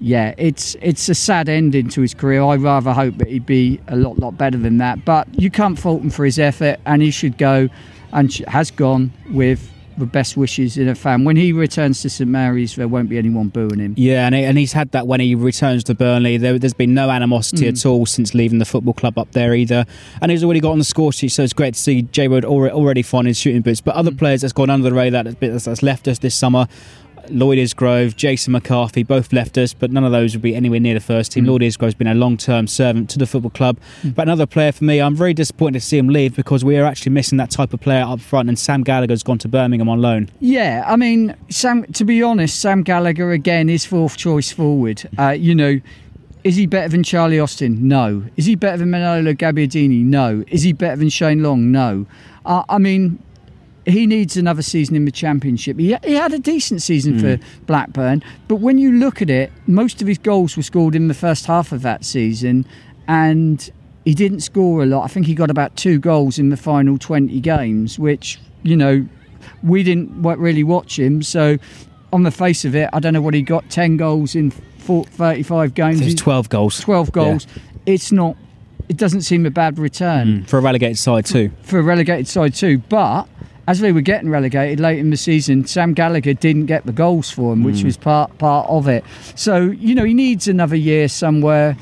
yeah, 0.00 0.34
it's 0.38 0.76
it's 0.80 1.08
a 1.08 1.14
sad 1.14 1.48
ending 1.48 1.88
to 1.90 2.00
his 2.00 2.14
career. 2.14 2.42
I 2.42 2.56
rather 2.56 2.92
hope 2.92 3.18
that 3.18 3.28
he'd 3.28 3.46
be 3.46 3.80
a 3.88 3.96
lot 3.96 4.18
lot 4.18 4.36
better 4.36 4.58
than 4.58 4.78
that. 4.78 5.04
But 5.04 5.28
you 5.38 5.50
can't 5.50 5.78
fault 5.78 6.02
him 6.02 6.10
for 6.10 6.24
his 6.24 6.38
effort, 6.38 6.80
and 6.86 7.02
he 7.02 7.10
should 7.10 7.36
go, 7.38 7.68
and 8.12 8.32
has 8.48 8.70
gone 8.70 9.12
with 9.30 9.70
the 10.00 10.06
best 10.06 10.36
wishes 10.36 10.76
in 10.76 10.88
a 10.88 10.94
fan. 10.94 11.24
When 11.24 11.36
he 11.36 11.52
returns 11.52 12.02
to 12.02 12.10
St 12.10 12.28
Mary's, 12.28 12.74
there 12.74 12.88
won't 12.88 13.08
be 13.08 13.18
anyone 13.18 13.48
booing 13.48 13.78
him. 13.78 13.94
Yeah, 13.96 14.26
and, 14.26 14.34
he, 14.34 14.44
and 14.44 14.58
he's 14.58 14.72
had 14.72 14.90
that 14.92 15.06
when 15.06 15.20
he 15.20 15.34
returns 15.34 15.84
to 15.84 15.94
Burnley. 15.94 16.36
There, 16.36 16.58
has 16.60 16.74
been 16.74 16.94
no 16.94 17.10
animosity 17.10 17.66
mm. 17.66 17.68
at 17.68 17.86
all 17.86 18.06
since 18.06 18.34
leaving 18.34 18.58
the 18.58 18.64
football 18.64 18.94
club 18.94 19.18
up 19.18 19.30
there 19.32 19.54
either. 19.54 19.86
And 20.20 20.30
he's 20.30 20.42
already 20.42 20.60
got 20.60 20.72
on 20.72 20.78
the 20.78 20.84
score 20.84 21.12
sheet, 21.12 21.28
so 21.28 21.42
it's 21.42 21.52
great 21.52 21.74
to 21.74 21.80
see 21.80 22.02
J 22.02 22.28
Wood 22.28 22.44
already 22.44 23.02
finding 23.02 23.34
shooting 23.34 23.62
boots. 23.62 23.80
But 23.80 23.94
other 23.94 24.10
mm. 24.10 24.18
players 24.18 24.40
that's 24.40 24.52
gone 24.52 24.70
under 24.70 24.88
the 24.88 24.94
radar 24.94 25.24
that's, 25.24 25.64
that's 25.64 25.82
left 25.82 26.08
us 26.08 26.18
this 26.18 26.34
summer 26.34 26.66
Lloyd 27.30 27.58
Isgrove, 27.58 28.16
Jason 28.16 28.52
McCarthy 28.52 29.02
both 29.02 29.32
left 29.32 29.56
us, 29.58 29.72
but 29.72 29.90
none 29.90 30.04
of 30.04 30.12
those 30.12 30.34
would 30.34 30.42
be 30.42 30.54
anywhere 30.54 30.80
near 30.80 30.94
the 30.94 31.00
first 31.00 31.32
team. 31.32 31.44
Mm. 31.44 31.48
Lloyd 31.48 31.62
Isgrove's 31.62 31.94
been 31.94 32.06
a 32.06 32.14
long 32.14 32.36
term 32.36 32.66
servant 32.66 33.10
to 33.10 33.18
the 33.18 33.26
football 33.26 33.50
club. 33.50 33.78
Mm. 34.02 34.14
But 34.14 34.22
another 34.22 34.46
player 34.46 34.72
for 34.72 34.84
me, 34.84 35.00
I'm 35.00 35.14
very 35.14 35.34
disappointed 35.34 35.80
to 35.80 35.84
see 35.84 35.98
him 35.98 36.08
leave 36.08 36.36
because 36.36 36.64
we 36.64 36.76
are 36.76 36.84
actually 36.84 37.12
missing 37.12 37.38
that 37.38 37.50
type 37.50 37.72
of 37.72 37.80
player 37.80 38.02
up 38.02 38.20
front, 38.20 38.48
and 38.48 38.58
Sam 38.58 38.82
Gallagher's 38.82 39.22
gone 39.22 39.38
to 39.38 39.48
Birmingham 39.48 39.88
on 39.88 40.00
loan. 40.00 40.28
Yeah, 40.40 40.84
I 40.86 40.96
mean, 40.96 41.34
Sam. 41.48 41.84
to 41.92 42.04
be 42.04 42.22
honest, 42.22 42.60
Sam 42.60 42.82
Gallagher 42.82 43.32
again 43.32 43.68
is 43.68 43.84
fourth 43.84 44.16
choice 44.16 44.50
forward. 44.50 45.08
Uh, 45.18 45.30
you 45.30 45.54
know, 45.54 45.80
is 46.44 46.56
he 46.56 46.66
better 46.66 46.88
than 46.88 47.02
Charlie 47.02 47.38
Austin? 47.38 47.86
No. 47.86 48.24
Is 48.36 48.46
he 48.46 48.54
better 48.54 48.78
than 48.78 48.90
Manolo 48.90 49.32
Gabbiadini? 49.32 50.02
No. 50.02 50.44
Is 50.48 50.62
he 50.62 50.72
better 50.72 50.96
than 50.96 51.10
Shane 51.10 51.42
Long? 51.42 51.70
No. 51.70 52.06
Uh, 52.46 52.62
I 52.68 52.78
mean, 52.78 53.22
he 53.90 54.06
needs 54.06 54.36
another 54.36 54.62
season 54.62 54.96
in 54.96 55.04
the 55.04 55.10
championship. 55.10 55.78
He, 55.78 55.96
he 56.04 56.14
had 56.14 56.32
a 56.32 56.38
decent 56.38 56.82
season 56.82 57.14
mm. 57.14 57.20
for 57.20 57.46
Blackburn, 57.66 58.22
but 58.48 58.56
when 58.56 58.78
you 58.78 58.92
look 58.92 59.22
at 59.22 59.30
it, 59.30 59.52
most 59.66 60.00
of 60.02 60.08
his 60.08 60.18
goals 60.18 60.56
were 60.56 60.62
scored 60.62 60.94
in 60.94 61.08
the 61.08 61.14
first 61.14 61.46
half 61.46 61.72
of 61.72 61.82
that 61.82 62.04
season, 62.04 62.66
and 63.08 63.70
he 64.04 64.14
didn't 64.14 64.40
score 64.40 64.82
a 64.82 64.86
lot. 64.86 65.04
I 65.04 65.08
think 65.08 65.26
he 65.26 65.34
got 65.34 65.50
about 65.50 65.76
two 65.76 65.98
goals 65.98 66.38
in 66.38 66.48
the 66.48 66.56
final 66.56 66.98
20 66.98 67.40
games, 67.40 67.98
which, 67.98 68.38
you 68.62 68.76
know, 68.76 69.06
we 69.62 69.82
didn't 69.82 70.22
really 70.22 70.64
watch 70.64 70.98
him. 70.98 71.22
So, 71.22 71.58
on 72.12 72.24
the 72.24 72.30
face 72.30 72.64
of 72.64 72.74
it, 72.74 72.90
I 72.92 72.98
don't 72.98 73.14
know 73.14 73.20
what 73.20 73.34
he 73.34 73.42
got 73.42 73.68
10 73.70 73.96
goals 73.96 74.34
in 74.34 74.50
35 74.50 75.74
games. 75.74 76.00
It's 76.00 76.20
12 76.20 76.48
goals. 76.48 76.80
12 76.80 77.12
goals. 77.12 77.46
Yeah. 77.46 77.62
It's 77.86 78.10
not, 78.10 78.36
it 78.88 78.96
doesn't 78.96 79.22
seem 79.22 79.46
a 79.46 79.50
bad 79.50 79.78
return. 79.78 80.42
Mm. 80.42 80.48
For 80.48 80.58
a 80.58 80.62
relegated 80.62 80.98
side, 80.98 81.26
too. 81.26 81.50
For, 81.62 81.68
for 81.68 81.78
a 81.78 81.82
relegated 81.82 82.26
side, 82.26 82.54
too. 82.54 82.78
But 82.78 83.28
as 83.70 83.78
they 83.78 83.92
were 83.92 84.00
getting 84.00 84.28
relegated 84.28 84.80
late 84.80 84.98
in 84.98 85.10
the 85.10 85.16
season, 85.16 85.64
Sam 85.64 85.94
Gallagher 85.94 86.34
didn't 86.34 86.66
get 86.66 86.86
the 86.86 86.92
goals 86.92 87.30
for 87.30 87.52
him, 87.52 87.62
which 87.62 87.76
mm. 87.76 87.84
was 87.84 87.96
part 87.96 88.36
part 88.38 88.68
of 88.68 88.88
it. 88.88 89.04
So 89.36 89.58
you 89.58 89.94
know 89.94 90.02
he 90.02 90.12
needs 90.12 90.48
another 90.48 90.74
year 90.74 91.06
somewhere, 91.06 91.76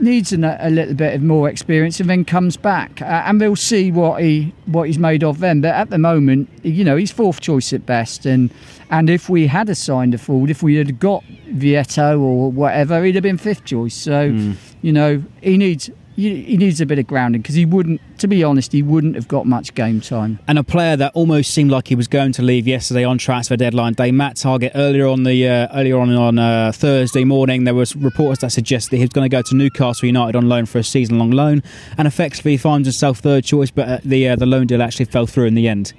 needs 0.00 0.32
a, 0.32 0.58
a 0.58 0.70
little 0.70 0.94
bit 0.94 1.14
of 1.14 1.22
more 1.22 1.48
experience, 1.48 2.00
and 2.00 2.10
then 2.10 2.24
comes 2.24 2.56
back, 2.56 3.00
uh, 3.00 3.22
and 3.26 3.38
we'll 3.38 3.54
see 3.54 3.92
what 3.92 4.20
he 4.20 4.52
what 4.66 4.88
he's 4.88 4.98
made 4.98 5.22
of 5.22 5.38
then. 5.38 5.60
But 5.60 5.76
at 5.76 5.90
the 5.90 5.98
moment, 5.98 6.50
you 6.64 6.82
know 6.82 6.96
he's 6.96 7.12
fourth 7.12 7.40
choice 7.40 7.72
at 7.72 7.86
best, 7.86 8.26
and 8.26 8.50
and 8.90 9.08
if 9.08 9.28
we 9.28 9.46
had 9.46 9.68
assigned 9.68 10.14
a 10.14 10.18
forward, 10.18 10.50
if 10.50 10.64
we 10.64 10.74
had 10.74 10.98
got 10.98 11.22
Vietto 11.46 12.18
or 12.18 12.50
whatever, 12.50 13.04
he'd 13.04 13.14
have 13.14 13.22
been 13.22 13.38
fifth 13.38 13.66
choice. 13.66 13.94
So 13.94 14.32
mm. 14.32 14.56
you 14.82 14.92
know 14.92 15.22
he 15.42 15.56
needs 15.56 15.90
he 16.16 16.56
needs 16.56 16.80
a 16.80 16.86
bit 16.86 16.98
of 16.98 17.06
grounding 17.06 17.40
because 17.40 17.54
he 17.54 17.64
wouldn't, 17.64 18.00
to 18.18 18.28
be 18.28 18.44
honest, 18.44 18.72
he 18.72 18.82
wouldn't 18.82 19.14
have 19.14 19.28
got 19.28 19.46
much 19.46 19.74
game 19.74 20.00
time. 20.00 20.38
And 20.46 20.58
a 20.58 20.64
player 20.64 20.96
that 20.96 21.12
almost 21.14 21.52
seemed 21.52 21.70
like 21.70 21.88
he 21.88 21.94
was 21.94 22.08
going 22.08 22.32
to 22.32 22.42
leave 22.42 22.66
yesterday 22.66 23.04
on 23.04 23.16
transfer 23.16 23.56
deadline 23.56 23.94
day, 23.94 24.10
Matt 24.10 24.36
Targett. 24.36 24.72
Earlier 24.74 25.06
on 25.06 25.22
the 25.22 25.48
uh, 25.48 25.68
earlier 25.72 25.98
on 25.98 26.14
on 26.14 26.38
uh, 26.38 26.72
Thursday 26.74 27.24
morning, 27.24 27.64
there 27.64 27.74
was 27.74 27.96
reports 27.96 28.40
that 28.42 28.50
suggested 28.50 28.96
he 28.96 29.02
was 29.02 29.10
going 29.10 29.28
to 29.28 29.34
go 29.34 29.42
to 29.42 29.54
Newcastle 29.54 30.06
United 30.06 30.36
on 30.36 30.48
loan 30.48 30.66
for 30.66 30.78
a 30.78 30.84
season-long 30.84 31.30
loan, 31.30 31.62
and 31.96 32.06
effectively 32.06 32.56
finds 32.56 32.86
himself 32.86 33.20
third 33.20 33.44
choice. 33.44 33.70
But 33.70 33.88
uh, 33.88 33.98
the 34.04 34.28
uh, 34.28 34.36
the 34.36 34.46
loan 34.46 34.66
deal 34.66 34.82
actually 34.82 35.06
fell 35.06 35.26
through 35.26 35.46
in 35.46 35.54
the 35.54 35.68
end. 35.68 35.92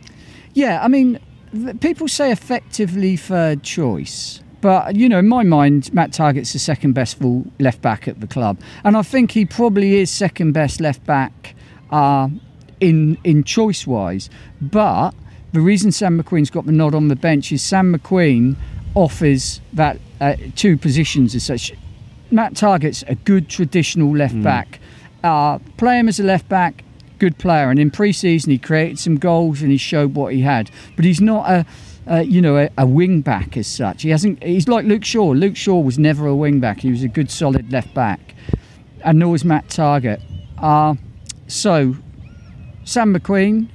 Yeah, 0.54 0.84
I 0.84 0.88
mean, 0.88 1.20
people 1.80 2.08
say 2.08 2.32
effectively 2.32 3.16
third 3.16 3.64
choice. 3.64 4.44
But 4.62 4.96
you 4.96 5.10
know, 5.10 5.20
in 5.20 5.28
my 5.28 5.44
mind, 5.44 5.94
Matt 5.94 6.14
Targett's 6.14 6.54
the 6.54 6.60
second 6.60 6.94
best 6.94 7.20
full 7.20 7.46
left 7.60 7.82
back 7.82 8.08
at 8.08 8.22
the 8.22 8.28
club, 8.28 8.60
and 8.84 8.96
I 8.96 9.02
think 9.02 9.32
he 9.32 9.46
probably 9.46 9.96
is 9.96 10.12
second 10.12 10.54
best 10.54 10.80
left 10.80 11.04
back 11.06 11.56
uh, 11.90 12.30
in 12.80 13.18
in 13.24 13.44
choice 13.44 13.88
wise. 13.88 14.30
But 14.62 15.12
the 15.52 15.62
reason 15.62 15.92
Sam 15.92 16.22
McQueen's 16.22 16.50
got 16.50 16.66
the 16.66 16.72
nod 16.72 16.96
on 16.96 17.08
the 17.08 17.16
bench 17.16 17.52
is 17.52 17.62
Sam 17.62 17.94
McQueen 17.94 18.56
offers 18.94 19.62
that 19.74 20.00
uh, 20.20 20.36
two 20.56 20.78
positions 20.78 21.36
as 21.36 21.44
such. 21.44 21.74
Matt 22.30 22.56
Targett's 22.56 23.04
a 23.08 23.16
good 23.16 23.50
traditional 23.50 24.16
left 24.16 24.36
mm. 24.36 24.44
back. 24.44 24.80
Uh, 25.24 25.60
play 25.78 26.00
him 26.00 26.08
as 26.08 26.20
a 26.20 26.24
left 26.24 26.48
back, 26.48 26.84
good 27.20 27.38
player, 27.38 27.70
and 27.70 27.80
in 27.80 27.92
pre-season 27.92 28.52
he 28.52 28.58
created 28.58 28.98
some 28.98 29.18
goals 29.18 29.62
and 29.62 29.72
he 29.72 29.78
showed 29.78 30.16
what 30.16 30.34
he 30.34 30.42
had. 30.42 30.72
But 30.96 31.06
he's 31.06 31.20
not 31.20 31.50
a 31.50 31.66
uh, 32.10 32.24
you 32.26 32.42
know, 32.42 32.58
a, 32.58 32.70
a, 32.78 32.86
wing 32.86 33.22
back 33.22 33.56
as 33.58 33.68
such. 33.68 34.02
He 34.02 34.10
hasn't. 34.10 34.42
He's 34.44 34.68
like 34.68 34.86
Luke 34.86 35.06
Shaw. 35.06 35.32
Luke 35.32 35.56
Shaw 35.56 35.80
was 35.80 36.00
never 36.00 36.26
a 36.28 36.36
wing 36.36 36.60
back. 36.60 36.80
He 36.80 36.90
was 36.90 37.04
a 37.04 37.08
good, 37.08 37.30
solid 37.30 37.72
left 37.72 37.94
back, 37.94 38.34
and 39.04 39.20
nor 39.20 39.32
was 39.32 39.46
Matt 39.46 39.68
Targett. 39.68 40.22
Uh, 40.58 40.96
so, 41.48 41.96
Sam 42.84 43.14
McQueen 43.14 43.70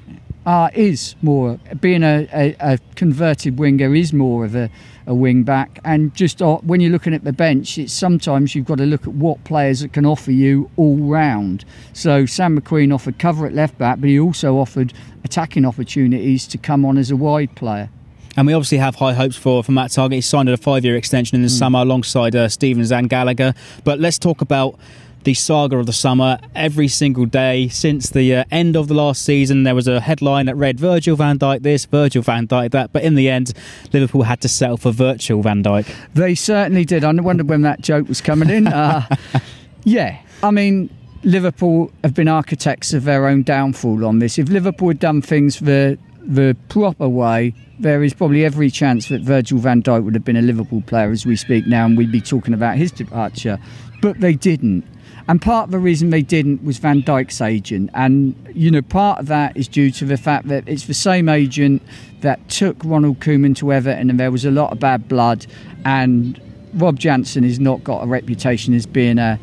uh, 0.46 0.70
is 0.74 1.16
more 1.22 1.58
being 1.80 2.02
a, 2.02 2.28
a, 2.32 2.56
a, 2.60 2.78
converted 2.94 3.58
winger 3.58 3.94
is 3.94 4.12
more 4.12 4.44
of 4.44 4.54
a, 4.54 4.70
a 5.06 5.14
wing 5.14 5.42
back, 5.42 5.80
and 5.84 6.14
just 6.14 6.40
uh, 6.40 6.56
when 6.58 6.80
you're 6.80 6.92
looking 6.92 7.14
at 7.14 7.24
the 7.24 7.32
bench, 7.32 7.78
it's 7.78 7.92
sometimes 7.92 8.54
you've 8.54 8.64
got 8.64 8.78
to 8.78 8.86
look 8.86 9.02
at 9.02 9.14
what 9.14 9.42
players 9.44 9.80
that 9.80 9.92
can 9.92 10.06
offer 10.06 10.30
you 10.30 10.70
all 10.76 10.96
round. 10.96 11.64
So 11.92 12.26
Sam 12.26 12.58
McQueen 12.58 12.94
offered 12.94 13.18
cover 13.18 13.46
at 13.46 13.52
left 13.52 13.76
back, 13.76 14.00
but 14.00 14.08
he 14.08 14.18
also 14.18 14.56
offered 14.56 14.92
attacking 15.24 15.64
opportunities 15.64 16.46
to 16.48 16.58
come 16.58 16.84
on 16.84 16.96
as 16.96 17.10
a 17.10 17.16
wide 17.16 17.54
player. 17.56 17.90
And 18.36 18.46
we 18.46 18.52
obviously 18.52 18.78
have 18.78 18.96
high 18.96 19.14
hopes 19.14 19.36
for, 19.36 19.64
for 19.64 19.72
Matt 19.72 19.90
Targett. 19.90 20.12
He 20.12 20.20
signed 20.20 20.48
a 20.48 20.56
five 20.56 20.84
year 20.84 20.96
extension 20.96 21.36
in 21.36 21.42
the 21.42 21.48
mm. 21.48 21.58
summer 21.58 21.80
alongside 21.80 22.36
uh, 22.36 22.48
Stevens 22.48 22.92
and 22.92 23.08
Gallagher. 23.08 23.54
But 23.84 23.98
let's 23.98 24.18
talk 24.18 24.40
about 24.40 24.78
the 25.24 25.34
saga 25.34 25.76
of 25.76 25.86
the 25.86 25.92
summer. 25.92 26.38
Every 26.54 26.86
single 26.86 27.26
day 27.26 27.66
since 27.68 28.10
the 28.10 28.36
uh, 28.36 28.44
end 28.50 28.76
of 28.76 28.86
the 28.86 28.94
last 28.94 29.22
season, 29.22 29.64
there 29.64 29.74
was 29.74 29.88
a 29.88 30.00
headline 30.00 30.46
that 30.46 30.54
read 30.54 30.78
Virgil 30.78 31.16
van 31.16 31.38
Dijk 31.38 31.62
this, 31.62 31.84
Virgil 31.84 32.22
van 32.22 32.46
Dijk 32.46 32.70
that. 32.70 32.92
But 32.92 33.02
in 33.02 33.16
the 33.16 33.28
end, 33.28 33.52
Liverpool 33.92 34.22
had 34.22 34.40
to 34.42 34.48
settle 34.48 34.76
for 34.76 34.92
Virgil 34.92 35.42
van 35.42 35.64
Dijk. 35.64 35.92
They 36.14 36.36
certainly 36.36 36.84
did. 36.84 37.02
I 37.02 37.12
wondered 37.12 37.48
when 37.48 37.62
that 37.62 37.80
joke 37.80 38.06
was 38.06 38.20
coming 38.20 38.50
in. 38.50 38.68
Uh, 38.68 39.04
yeah, 39.84 40.18
I 40.44 40.52
mean, 40.52 40.90
Liverpool 41.24 41.90
have 42.04 42.14
been 42.14 42.28
architects 42.28 42.92
of 42.92 43.02
their 43.02 43.26
own 43.26 43.42
downfall 43.42 44.04
on 44.04 44.20
this. 44.20 44.38
If 44.38 44.48
Liverpool 44.48 44.88
had 44.88 45.00
done 45.00 45.22
things 45.22 45.58
the 45.58 45.98
the 46.26 46.56
proper 46.68 47.08
way, 47.08 47.54
there 47.78 48.02
is 48.02 48.12
probably 48.14 48.44
every 48.44 48.70
chance 48.70 49.08
that 49.08 49.22
Virgil 49.22 49.58
van 49.58 49.82
Dijk 49.82 50.04
would 50.04 50.14
have 50.14 50.24
been 50.24 50.36
a 50.36 50.42
Liverpool 50.42 50.82
player 50.82 51.10
as 51.10 51.24
we 51.24 51.36
speak 51.36 51.66
now, 51.66 51.84
and 51.86 51.96
we'd 51.96 52.12
be 52.12 52.20
talking 52.20 52.54
about 52.54 52.76
his 52.76 52.90
departure. 52.90 53.58
But 54.02 54.20
they 54.20 54.34
didn't. 54.34 54.84
And 55.28 55.42
part 55.42 55.64
of 55.64 55.70
the 55.72 55.78
reason 55.78 56.10
they 56.10 56.22
didn't 56.22 56.62
was 56.64 56.78
Van 56.78 57.02
Dijk's 57.02 57.40
agent. 57.40 57.90
And, 57.94 58.36
you 58.54 58.70
know, 58.70 58.82
part 58.82 59.18
of 59.18 59.26
that 59.26 59.56
is 59.56 59.66
due 59.66 59.90
to 59.92 60.04
the 60.04 60.16
fact 60.16 60.46
that 60.48 60.68
it's 60.68 60.86
the 60.86 60.94
same 60.94 61.28
agent 61.28 61.82
that 62.20 62.48
took 62.48 62.76
Ronald 62.84 63.18
Koeman 63.18 63.56
to 63.56 63.72
Everton, 63.72 64.10
and 64.10 64.20
there 64.20 64.30
was 64.30 64.44
a 64.44 64.52
lot 64.52 64.70
of 64.72 64.78
bad 64.78 65.08
blood. 65.08 65.46
And 65.84 66.40
Rob 66.74 66.98
Jansen 66.98 67.42
has 67.42 67.58
not 67.58 67.82
got 67.82 68.04
a 68.04 68.06
reputation 68.06 68.74
as 68.74 68.86
being 68.86 69.18
a 69.18 69.38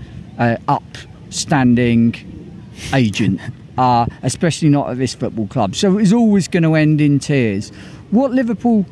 upstanding 0.67 2.15
agent. 2.93 3.41
Uh, 3.77 4.05
especially 4.21 4.69
not 4.69 4.89
at 4.89 4.97
this 4.97 5.15
football 5.15 5.47
club. 5.47 5.75
So 5.75 5.91
it 5.93 6.01
was 6.01 6.13
always 6.13 6.47
going 6.47 6.61
to 6.61 6.75
end 6.75 7.01
in 7.01 7.17
tears. 7.17 7.71
What 8.11 8.31
Liverpool 8.31 8.85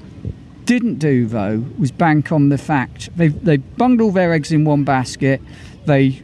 didn't 0.66 0.96
do, 0.96 1.28
though, 1.28 1.64
was 1.78 1.92
bank 1.92 2.32
on 2.32 2.50
the 2.50 2.58
fact 2.58 3.10
they 3.16 3.28
they 3.28 3.58
bunged 3.58 4.02
all 4.02 4.12
their 4.12 4.34
eggs 4.34 4.52
in 4.52 4.66
one 4.66 4.84
basket. 4.84 5.42
They 5.86 6.22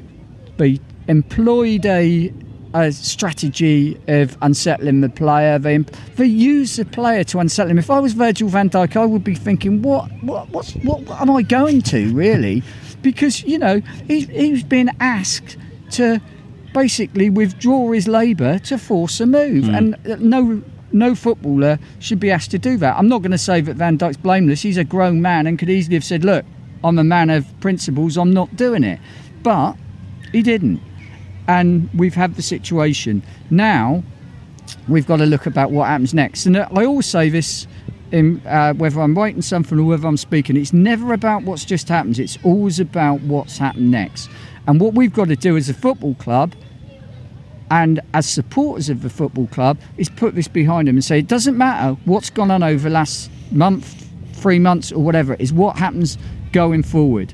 they 0.57 0.79
employed 1.07 1.85
a 1.85 2.33
a 2.73 2.91
strategy 2.91 3.99
of 4.07 4.37
unsettling 4.41 5.01
the 5.01 5.09
player. 5.09 5.59
They 5.59 5.77
they 6.15 6.25
used 6.25 6.77
the 6.77 6.85
player 6.85 7.23
to 7.25 7.39
unsettle 7.39 7.71
him. 7.71 7.79
If 7.79 7.89
I 7.89 7.99
was 7.99 8.13
Virgil 8.13 8.49
Van 8.49 8.69
Dijk, 8.69 8.95
I 8.95 9.05
would 9.05 9.23
be 9.23 9.35
thinking, 9.35 9.81
what 9.81 10.11
what 10.23 10.49
what's, 10.49 10.73
what 10.75 11.09
am 11.21 11.29
I 11.31 11.41
going 11.41 11.81
to 11.83 12.13
really? 12.13 12.63
Because 13.01 13.43
you 13.43 13.57
know 13.57 13.81
he 14.07 14.21
he's 14.21 14.63
been 14.63 14.91
asked 14.99 15.57
to 15.91 16.21
basically 16.73 17.29
withdraw 17.29 17.91
his 17.91 18.07
labour 18.07 18.59
to 18.59 18.77
force 18.77 19.19
a 19.19 19.25
move, 19.25 19.65
mm. 19.65 19.77
and 19.77 20.21
no 20.21 20.61
no 20.91 21.15
footballer 21.15 21.79
should 21.99 22.19
be 22.19 22.31
asked 22.31 22.51
to 22.51 22.59
do 22.59 22.77
that. 22.77 22.97
I'm 22.97 23.07
not 23.07 23.21
going 23.21 23.31
to 23.31 23.37
say 23.37 23.61
that 23.61 23.75
Van 23.75 23.97
Dijk's 23.97 24.17
blameless. 24.17 24.61
He's 24.61 24.77
a 24.77 24.83
grown 24.83 25.21
man 25.21 25.45
and 25.47 25.59
could 25.59 25.69
easily 25.69 25.95
have 25.95 26.03
said, 26.03 26.23
"Look, 26.23 26.45
I'm 26.83 26.97
a 26.97 27.03
man 27.03 27.29
of 27.29 27.45
principles. 27.59 28.17
I'm 28.17 28.31
not 28.31 28.55
doing 28.55 28.83
it," 28.83 28.99
but 29.43 29.75
he 30.31 30.41
didn't, 30.41 30.81
and 31.47 31.89
we've 31.93 32.15
had 32.15 32.35
the 32.35 32.41
situation 32.41 33.23
now. 33.49 34.03
we've 34.87 35.07
got 35.07 35.17
to 35.17 35.25
look 35.25 35.45
about 35.45 35.71
what 35.71 35.87
happens 35.87 36.13
next. 36.13 36.45
And 36.45 36.57
I 36.57 36.85
always 36.85 37.05
say 37.05 37.29
this. 37.29 37.67
In, 38.09 38.41
uh, 38.45 38.73
whether 38.73 39.01
I'm 39.01 39.17
writing 39.17 39.41
something 39.41 39.77
or 39.77 39.83
whether 39.83 40.07
I'm 40.07 40.15
speaking, 40.15 40.55
it's 40.55 40.71
never 40.71 41.11
about 41.11 41.43
what's 41.43 41.65
just 41.65 41.89
happened. 41.89 42.19
It's 42.19 42.37
always 42.41 42.79
about 42.79 43.19
what's 43.19 43.57
happened 43.57 43.91
next. 43.91 44.29
And 44.67 44.81
what 44.81 44.93
we've 44.93 45.13
got 45.13 45.29
to 45.29 45.35
do 45.35 45.55
as 45.55 45.69
a 45.69 45.73
football 45.73 46.15
club 46.15 46.53
and 47.71 47.99
as 48.13 48.27
supporters 48.27 48.89
of 48.89 49.01
the 49.01 49.09
football 49.09 49.47
club 49.47 49.77
is 49.97 50.09
put 50.09 50.35
this 50.35 50.47
behind 50.47 50.87
them 50.87 50.97
and 50.97 51.03
say 51.03 51.19
it 51.19 51.27
doesn't 51.27 51.57
matter 51.57 51.97
what's 52.05 52.29
gone 52.29 52.51
on 52.51 52.63
over 52.63 52.83
the 52.83 52.93
last 52.93 53.31
month, 53.51 54.07
three 54.33 54.59
months, 54.59 54.91
or 54.91 55.03
whatever. 55.03 55.35
Is 55.35 55.53
what 55.53 55.77
happens 55.77 56.17
going 56.51 56.83
forward. 56.83 57.33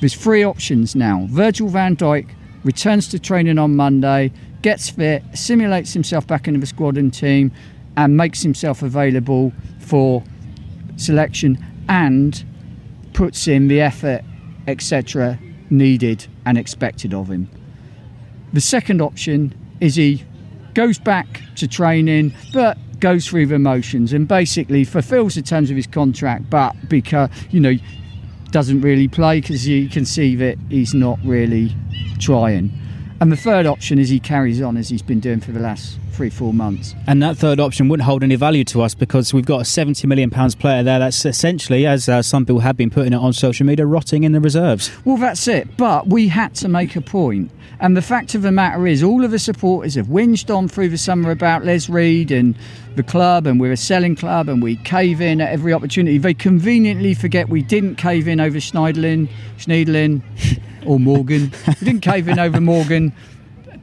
There's 0.00 0.14
three 0.14 0.44
options 0.44 0.94
now. 0.94 1.26
Virgil 1.30 1.68
van 1.68 1.96
Dijk 1.96 2.30
returns 2.64 3.08
to 3.08 3.18
training 3.18 3.58
on 3.58 3.74
Monday, 3.74 4.32
gets 4.62 4.88
fit, 4.90 5.22
simulates 5.34 5.92
himself 5.92 6.26
back 6.26 6.46
into 6.46 6.60
the 6.60 6.66
squad 6.66 6.96
and 6.96 7.12
team, 7.12 7.52
and 7.96 8.16
makes 8.16 8.42
himself 8.42 8.82
available 8.82 9.52
for 9.80 10.22
selection 10.96 11.64
and 11.88 12.44
puts 13.12 13.48
in 13.48 13.66
the 13.66 13.80
effort, 13.80 14.22
etc., 14.68 15.38
needed 15.70 16.26
and 16.44 16.58
expected 16.58 17.14
of 17.14 17.28
him. 17.28 17.48
The 18.52 18.60
second 18.60 19.00
option 19.02 19.54
is 19.80 19.96
he 19.96 20.24
goes 20.74 20.98
back 20.98 21.42
to 21.56 21.68
training, 21.68 22.34
but 22.52 22.78
goes 23.00 23.28
through 23.28 23.46
the 23.46 23.58
motions 23.58 24.12
and 24.12 24.26
basically 24.26 24.84
fulfills 24.84 25.36
the 25.36 25.42
terms 25.42 25.70
of 25.70 25.76
his 25.76 25.86
contract, 25.86 26.50
but 26.50 26.74
because 26.88 27.30
you 27.50 27.60
know 27.60 27.74
doesn't 28.50 28.80
really 28.80 29.08
play 29.08 29.40
because 29.40 29.68
you 29.68 29.88
can 29.88 30.06
see 30.06 30.34
that 30.36 30.56
he's 30.70 30.94
not 30.94 31.18
really 31.24 31.74
trying. 32.18 32.72
And 33.20 33.32
the 33.32 33.36
third 33.36 33.66
option 33.66 33.98
is 33.98 34.08
he 34.08 34.20
carries 34.20 34.62
on 34.62 34.76
as 34.76 34.88
he's 34.88 35.02
been 35.02 35.18
doing 35.18 35.40
for 35.40 35.50
the 35.50 35.58
last 35.58 35.98
three, 36.12 36.30
four 36.30 36.54
months. 36.54 36.94
And 37.06 37.22
that 37.22 37.36
third 37.36 37.58
option 37.58 37.88
wouldn't 37.88 38.06
hold 38.06 38.22
any 38.22 38.36
value 38.36 38.64
to 38.64 38.82
us 38.82 38.94
because 38.94 39.34
we've 39.34 39.44
got 39.44 39.60
a 39.60 39.64
seventy 39.64 40.06
million 40.06 40.30
pounds 40.30 40.54
player 40.54 40.82
there. 40.82 40.98
That's 40.98 41.24
essentially, 41.24 41.86
as 41.86 42.08
uh, 42.08 42.22
some 42.22 42.46
people 42.46 42.60
have 42.60 42.76
been 42.76 42.90
putting 42.90 43.12
it 43.12 43.16
on 43.16 43.32
social 43.32 43.66
media, 43.66 43.86
rotting 43.86 44.24
in 44.24 44.32
the 44.32 44.40
reserves. 44.40 44.90
Well, 45.04 45.16
that's 45.16 45.48
it. 45.48 45.76
But 45.76 46.08
we 46.08 46.28
had 46.28 46.54
to 46.56 46.68
make 46.68 46.94
a 46.96 47.00
point. 47.00 47.50
And 47.80 47.96
the 47.96 48.02
fact 48.02 48.34
of 48.34 48.42
the 48.42 48.50
matter 48.50 48.86
is, 48.86 49.02
all 49.02 49.24
of 49.24 49.30
the 49.30 49.38
supporters 49.38 49.94
have 49.94 50.06
whinged 50.06 50.52
on 50.52 50.66
through 50.66 50.88
the 50.88 50.98
summer 50.98 51.30
about 51.30 51.64
Les 51.64 51.88
Reed 51.88 52.32
and 52.32 52.56
the 52.96 53.04
club, 53.04 53.46
and 53.46 53.60
we're 53.60 53.72
a 53.72 53.76
selling 53.76 54.16
club, 54.16 54.48
and 54.48 54.60
we 54.60 54.76
cave 54.76 55.20
in 55.20 55.40
at 55.40 55.50
every 55.50 55.72
opportunity. 55.72 56.18
They 56.18 56.34
conveniently 56.34 57.14
forget 57.14 57.48
we 57.48 57.62
didn't 57.62 57.94
cave 57.94 58.26
in 58.26 58.40
over 58.40 58.58
Schneiderlin, 58.58 59.28
Schneiderlin, 59.58 60.22
or 60.88 60.98
Morgan. 60.98 61.52
we 61.66 61.74
didn't 61.84 62.00
cave 62.00 62.28
in 62.28 62.38
over 62.38 62.60
Morgan 62.60 63.12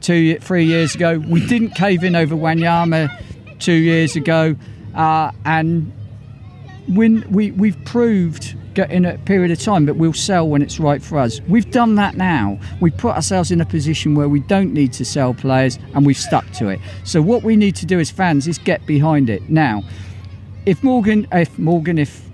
two, 0.00 0.38
three 0.40 0.64
years 0.64 0.94
ago. 0.94 1.18
We 1.18 1.46
didn't 1.46 1.70
cave 1.70 2.02
in 2.02 2.16
over 2.16 2.34
Wanyama 2.34 3.10
two 3.58 3.72
years 3.72 4.16
ago, 4.16 4.56
uh, 4.94 5.30
and 5.44 5.92
when 6.88 7.24
we 7.30 7.52
we've 7.52 7.82
proved 7.84 8.56
in 8.76 9.06
a 9.06 9.16
period 9.18 9.50
of 9.50 9.58
time 9.58 9.86
that 9.86 9.94
we'll 9.94 10.12
sell 10.12 10.46
when 10.46 10.60
it's 10.60 10.78
right 10.78 11.02
for 11.02 11.18
us. 11.18 11.40
We've 11.48 11.70
done 11.70 11.94
that 11.94 12.16
now. 12.16 12.58
We've 12.80 12.96
put 12.96 13.14
ourselves 13.14 13.50
in 13.50 13.62
a 13.62 13.64
position 13.64 14.14
where 14.14 14.28
we 14.28 14.40
don't 14.40 14.74
need 14.74 14.92
to 14.94 15.04
sell 15.04 15.32
players 15.32 15.78
and 15.94 16.04
we've 16.04 16.18
stuck 16.18 16.50
to 16.52 16.68
it. 16.68 16.78
So 17.02 17.22
what 17.22 17.42
we 17.42 17.56
need 17.56 17.74
to 17.76 17.86
do 17.86 17.98
as 17.98 18.10
fans 18.10 18.46
is 18.46 18.58
get 18.58 18.84
behind 18.84 19.30
it. 19.30 19.48
Now, 19.48 19.82
if 20.66 20.82
Morgan 20.82 21.26
if 21.32 21.58
Morgan 21.58 21.96
if 21.96 22.25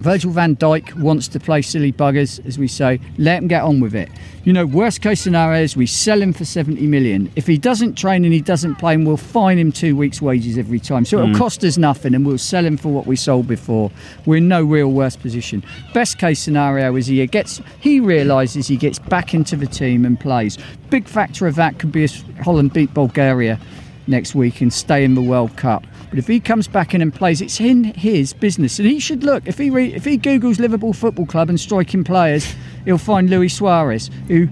Virgil 0.00 0.30
van 0.32 0.56
Dijk 0.56 0.94
wants 0.94 1.28
to 1.28 1.40
play 1.40 1.62
silly 1.62 1.92
buggers, 1.92 2.44
as 2.46 2.58
we 2.58 2.68
say, 2.68 3.00
let 3.16 3.38
him 3.42 3.48
get 3.48 3.62
on 3.62 3.80
with 3.80 3.94
it. 3.94 4.10
You 4.44 4.52
know, 4.52 4.66
worst 4.66 5.00
case 5.00 5.20
scenario 5.22 5.62
is 5.62 5.76
we 5.76 5.86
sell 5.86 6.20
him 6.20 6.32
for 6.34 6.44
70 6.44 6.86
million. 6.86 7.30
If 7.36 7.46
he 7.46 7.56
doesn't 7.56 7.94
train 7.94 8.24
and 8.24 8.34
he 8.34 8.42
doesn't 8.42 8.74
play, 8.74 8.94
and 8.94 9.06
we'll 9.06 9.16
fine 9.16 9.58
him 9.58 9.72
two 9.72 9.96
weeks' 9.96 10.20
wages 10.20 10.58
every 10.58 10.78
time. 10.80 11.04
So 11.06 11.18
it'll 11.18 11.30
Mm. 11.34 11.38
cost 11.38 11.64
us 11.64 11.78
nothing 11.78 12.14
and 12.14 12.26
we'll 12.26 12.36
sell 12.36 12.64
him 12.66 12.76
for 12.76 12.90
what 12.90 13.06
we 13.06 13.16
sold 13.16 13.46
before. 13.48 13.90
We're 14.26 14.36
in 14.36 14.48
no 14.48 14.62
real 14.62 14.90
worse 14.92 15.16
position. 15.16 15.62
Best 15.94 16.18
case 16.18 16.38
scenario 16.40 16.94
is 16.96 17.06
he 17.06 17.26
gets 17.26 17.62
he 17.80 18.00
realises 18.00 18.66
he 18.66 18.76
gets 18.76 18.98
back 18.98 19.32
into 19.32 19.56
the 19.56 19.66
team 19.66 20.04
and 20.04 20.20
plays. 20.20 20.58
Big 20.90 21.06
factor 21.08 21.46
of 21.46 21.54
that 21.54 21.78
could 21.78 21.92
be 21.92 22.04
if 22.04 22.22
Holland 22.42 22.72
beat 22.74 22.92
Bulgaria 22.92 23.58
next 24.06 24.34
week 24.34 24.60
and 24.60 24.70
stay 24.70 25.02
in 25.04 25.14
the 25.14 25.22
World 25.22 25.56
Cup. 25.56 25.86
But 26.14 26.20
if 26.20 26.28
he 26.28 26.38
comes 26.38 26.68
back 26.68 26.94
in 26.94 27.02
and 27.02 27.12
plays, 27.12 27.40
it's 27.40 27.60
in 27.60 27.82
his 27.82 28.32
business, 28.32 28.78
and 28.78 28.86
he 28.86 29.00
should 29.00 29.24
look. 29.24 29.48
If 29.48 29.58
he 29.58 29.68
re, 29.68 29.92
if 29.92 30.04
he 30.04 30.16
googles 30.16 30.60
Liverpool 30.60 30.92
Football 30.92 31.26
Club 31.26 31.48
and 31.48 31.58
striking 31.58 32.04
players, 32.04 32.54
he'll 32.84 32.98
find 32.98 33.28
Luis 33.28 33.56
Suarez, 33.56 34.10
who 34.28 34.46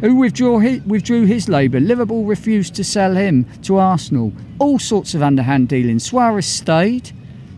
who 0.00 0.14
withdrew 0.14 0.60
his, 0.60 0.82
withdrew 0.84 1.26
his 1.26 1.50
labour. 1.50 1.80
Liverpool 1.80 2.24
refused 2.24 2.74
to 2.76 2.82
sell 2.82 3.14
him 3.14 3.44
to 3.60 3.76
Arsenal. 3.76 4.32
All 4.58 4.78
sorts 4.78 5.12
of 5.14 5.20
underhand 5.20 5.68
dealings. 5.68 6.02
Suarez 6.02 6.46
stayed, 6.46 7.12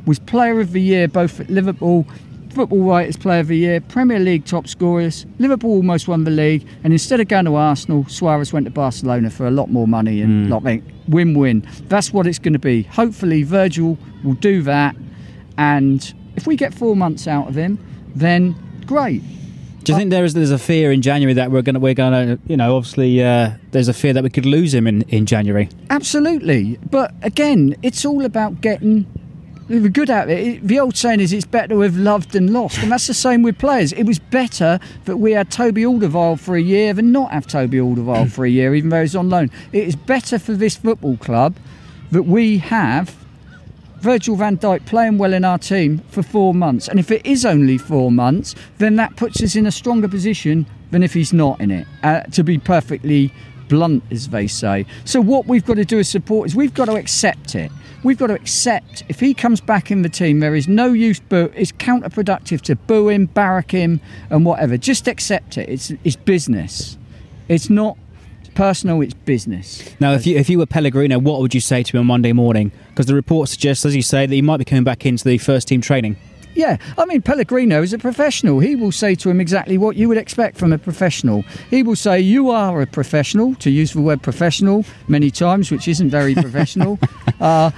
was 0.05 0.19
Player 0.19 0.59
of 0.59 0.73
the 0.73 0.83
Year 0.83 1.07
both 1.07 1.39
at 1.39 1.49
Liverpool. 1.49 2.09
Football 2.53 2.81
Writers 2.81 3.17
Player 3.17 3.41
of 3.41 3.49
the 3.49 3.57
Year, 3.57 3.81
Premier 3.81 4.19
League 4.19 4.45
top 4.45 4.67
scorers. 4.67 5.27
Liverpool 5.39 5.71
almost 5.71 6.09
won 6.09 6.25
the 6.25 6.31
league, 6.31 6.67
and 6.83 6.93
instead 6.93 7.21
of 7.21 7.29
going 7.29 7.45
to 7.45 7.55
Arsenal, 7.55 8.05
Suarez 8.09 8.53
went 8.53 8.65
to 8.67 8.71
Barcelona 8.71 9.31
for 9.31 9.47
a 9.47 9.51
lot 9.51 9.71
more 9.71 9.87
money 9.87 10.21
and 10.23 10.51
lot 10.51 10.63
win-win. 11.09 11.67
That's 11.89 12.13
what 12.13 12.27
it's 12.27 12.39
going 12.39 12.55
to 12.55 12.59
be. 12.59 12.83
Hopefully, 12.83 13.43
Virgil 13.43 13.99
will 14.25 14.35
do 14.35 14.63
that, 14.63 14.97
and 15.57 16.15
if 16.37 16.47
we 16.47 16.57
get 16.57 16.75
four 16.75 16.97
months 16.97 17.27
out 17.27 17.49
of 17.49 17.55
him, 17.55 17.79
then 18.15 18.55
great. 18.87 19.23
Do 19.85 19.93
you 19.93 19.99
think 19.99 20.11
there 20.11 20.25
is 20.25 20.35
there's 20.35 20.51
a 20.51 20.59
fear 20.59 20.93
in 20.93 21.01
January 21.01 21.33
that 21.35 21.51
we're 21.51 21.63
gonna 21.63 21.79
we're 21.79 21.95
gonna 21.95 22.39
you 22.47 22.59
know 22.59 22.77
obviously 22.77 23.23
uh, 23.25 23.53
there's 23.71 23.89
a 23.89 23.95
fear 23.95 24.13
that 24.13 24.23
we 24.23 24.29
could 24.29 24.45
lose 24.45 24.75
him 24.75 24.87
in, 24.87 25.01
in 25.03 25.25
January? 25.25 25.71
Absolutely. 25.89 26.79
But 26.91 27.15
again, 27.23 27.75
it's 27.83 28.05
all 28.05 28.27
about 28.27 28.61
getting 28.61 29.07
the 29.69 29.89
good 29.89 30.11
at 30.11 30.31
it. 30.31 30.39
It- 30.47 30.67
The 30.69 30.79
old 30.81 30.97
saying 30.97 31.21
is 31.21 31.33
it's 31.33 31.45
better 31.45 31.77
with 31.77 31.97
loved 31.97 32.33
than 32.33 32.53
lost. 32.53 32.79
And 32.83 32.91
that's 32.91 33.07
the 33.07 33.15
same 33.15 33.43
with 33.43 33.59
players. 33.59 33.93
It 33.93 34.05
was 34.05 34.19
better 34.19 34.81
that 35.05 35.19
we 35.19 35.33
had 35.33 35.51
Toby 35.51 35.83
Alderweireld 35.83 36.41
for 36.41 36.57
a 36.57 36.61
year 36.63 36.93
than 36.95 37.13
not 37.13 37.33
have 37.33 37.47
Toby 37.47 37.79
Alderweireld 37.79 38.31
for 38.31 38.45
a 38.45 38.51
year, 38.51 38.75
even 38.75 38.91
though 38.91 39.03
he's 39.03 39.17
on 39.17 39.29
loan. 39.29 39.51
It 39.73 39.87
is 39.87 39.95
better 39.97 40.39
for 40.39 40.53
this 40.55 40.77
football 40.77 41.17
club 41.19 41.57
that 42.11 42.23
we 42.25 42.59
have 42.59 43.15
Virgil 44.01 44.37
van 44.37 44.57
Dijk 44.57 44.87
playing 44.87 45.19
well 45.19 45.33
in 45.35 45.45
our 45.45 45.59
team 45.59 46.01
for 46.11 46.23
four 46.23 46.55
months. 46.55 46.89
And 46.89 46.99
if 47.01 47.11
it 47.11 47.27
is 47.27 47.45
only 47.45 47.77
four 47.79 48.13
months, 48.13 48.55
then 48.79 48.97
that 48.97 49.17
puts 49.17 49.43
us 49.43 49.57
in 49.57 49.67
a 49.67 49.73
stronger 49.73 50.09
position 50.09 50.67
than 50.93 51.03
if 51.03 51.13
he's 51.13 51.33
not 51.33 51.61
in 51.61 51.71
it, 51.71 51.87
uh, 52.05 52.21
to 52.33 52.43
be 52.45 52.59
perfectly 52.59 53.33
blunt, 53.69 54.03
as 54.11 54.29
they 54.29 54.47
say. 54.47 54.87
So, 55.05 55.21
what 55.21 55.47
we've 55.47 55.65
got 55.67 55.75
to 55.75 55.85
do 55.85 55.99
as 55.99 56.09
supporters, 56.09 56.55
we've 56.55 56.73
got 56.73 56.87
to 56.87 56.95
accept 56.95 57.55
it. 57.55 57.71
We've 58.05 58.19
got 58.19 58.29
to 58.29 58.35
accept 58.35 59.03
if 59.09 59.19
he 59.19 59.35
comes 59.35 59.61
back 59.61 59.91
in 59.91 60.03
the 60.03 60.09
team, 60.09 60.41
there 60.41 60.55
is 60.55 60.69
no 60.69 60.93
use, 60.93 61.19
boo. 61.19 61.51
It's 61.55 61.73
counterproductive 61.73 62.61
to 62.63 62.77
boo 62.77 63.09
him, 63.09 63.27
barrack 63.27 63.73
him, 63.73 64.01
and 64.31 64.45
whatever. 64.45 64.77
Just 64.77 65.09
accept 65.09 65.59
it. 65.59 65.69
It's, 65.69 65.93
it's 66.05 66.17
business. 66.17 66.97
It's 67.49 67.69
not 67.69 67.99
personal, 68.55 69.01
it's 69.03 69.15
business. 69.15 69.95
Now, 70.01 70.13
if 70.13 70.27
you 70.27 70.37
if 70.37 70.51
you 70.51 70.59
were 70.59 70.67
Pellegrino, 70.67 71.19
what 71.19 71.41
would 71.41 71.55
you 71.55 71.61
say 71.61 71.83
to 71.85 71.97
him 71.97 72.01
on 72.01 72.07
Monday 72.07 72.33
morning? 72.33 72.73
Because 72.89 73.07
the 73.07 73.15
report 73.15 73.49
suggests, 73.49 73.85
as 73.85 73.95
you 73.95 74.03
say, 74.03 74.27
that 74.27 74.35
he 74.35 74.43
might 74.43 74.57
be 74.57 74.65
coming 74.65 74.85
back 74.85 75.07
into 75.07 75.25
the 75.25 75.39
first 75.39 75.69
team 75.69 75.81
training. 75.81 76.17
Yeah, 76.55 76.77
I 76.97 77.05
mean, 77.05 77.23
Pellegrino 77.23 77.83
is 77.83 77.93
a 77.93 77.99
professional. 77.99 78.59
He 78.59 78.75
will 78.75 78.91
say 78.91 79.15
to 79.15 79.31
him 79.31 79.41
exactly 79.41 79.79
what 79.79 79.95
you 79.95 80.09
would 80.09 80.19
expect 80.19 80.57
from 80.57 80.73
a 80.73 80.79
professional. 80.79 81.43
He 81.71 81.85
will 81.85 81.95
say, 81.95 82.19
You 82.19 82.51
are 82.51 82.83
a 82.83 82.87
professional, 82.87 83.55
to 83.57 83.71
use 83.71 83.93
the 83.93 84.01
word 84.01 84.23
professional 84.23 84.85
many 85.07 85.31
times, 85.31 85.71
which 85.71 85.87
isn't 85.87 86.11
very 86.11 86.35
professional. 86.35 86.99
uh, 87.41 87.71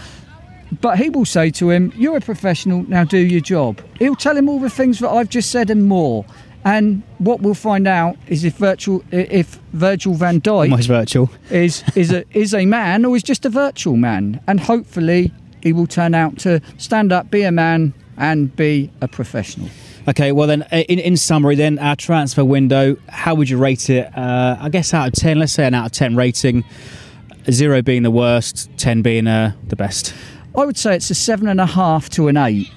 but 0.80 0.98
he 0.98 1.10
will 1.10 1.24
say 1.24 1.50
to 1.50 1.70
him, 1.70 1.92
You're 1.96 2.16
a 2.16 2.20
professional, 2.20 2.84
now 2.88 3.04
do 3.04 3.18
your 3.18 3.40
job. 3.40 3.80
He'll 3.98 4.16
tell 4.16 4.36
him 4.36 4.48
all 4.48 4.60
the 4.60 4.70
things 4.70 5.00
that 5.00 5.10
I've 5.10 5.28
just 5.28 5.50
said 5.50 5.70
and 5.70 5.84
more. 5.84 6.24
And 6.64 7.02
what 7.18 7.40
we'll 7.40 7.54
find 7.54 7.88
out 7.88 8.16
is 8.26 8.44
if 8.44 8.56
Virgil, 8.56 9.02
if 9.10 9.58
Virgil 9.72 10.12
van 10.14 10.42
Dijk 10.42 10.70
Almost 10.70 10.88
virtual. 10.88 11.30
is 11.50 11.82
is 11.94 12.12
a 12.12 12.24
is 12.38 12.52
a 12.52 12.66
man 12.66 13.04
or 13.06 13.16
is 13.16 13.22
just 13.22 13.46
a 13.46 13.48
virtual 13.48 13.96
man, 13.96 14.40
and 14.46 14.60
hopefully 14.60 15.32
he 15.62 15.72
will 15.72 15.86
turn 15.86 16.14
out 16.14 16.38
to 16.40 16.60
stand 16.76 17.12
up, 17.12 17.30
be 17.30 17.42
a 17.42 17.52
man, 17.52 17.94
and 18.18 18.54
be 18.56 18.90
a 19.00 19.08
professional. 19.08 19.68
Okay, 20.08 20.32
well 20.32 20.46
then, 20.46 20.66
in, 20.72 20.98
in 20.98 21.16
summary, 21.16 21.54
then 21.54 21.78
our 21.78 21.94
transfer 21.94 22.44
window, 22.44 22.96
how 23.08 23.34
would 23.34 23.48
you 23.48 23.58
rate 23.58 23.90
it? 23.90 24.06
Uh, 24.16 24.56
I 24.58 24.68
guess 24.68 24.92
out 24.92 25.08
of 25.08 25.14
ten, 25.14 25.38
let's 25.38 25.52
say 25.52 25.66
an 25.66 25.74
out 25.74 25.86
of 25.86 25.92
ten 25.92 26.14
rating, 26.16 26.64
zero 27.50 27.82
being 27.82 28.02
the 28.02 28.10
worst, 28.10 28.70
ten 28.76 29.02
being 29.02 29.26
uh, 29.26 29.52
the 29.68 29.76
best. 29.76 30.14
I 30.56 30.64
would 30.64 30.76
say 30.76 30.96
it's 30.96 31.10
a 31.10 31.14
seven 31.14 31.48
and 31.48 31.60
a 31.60 31.66
half 31.66 32.08
to 32.10 32.28
an 32.28 32.36
eight. 32.36 32.70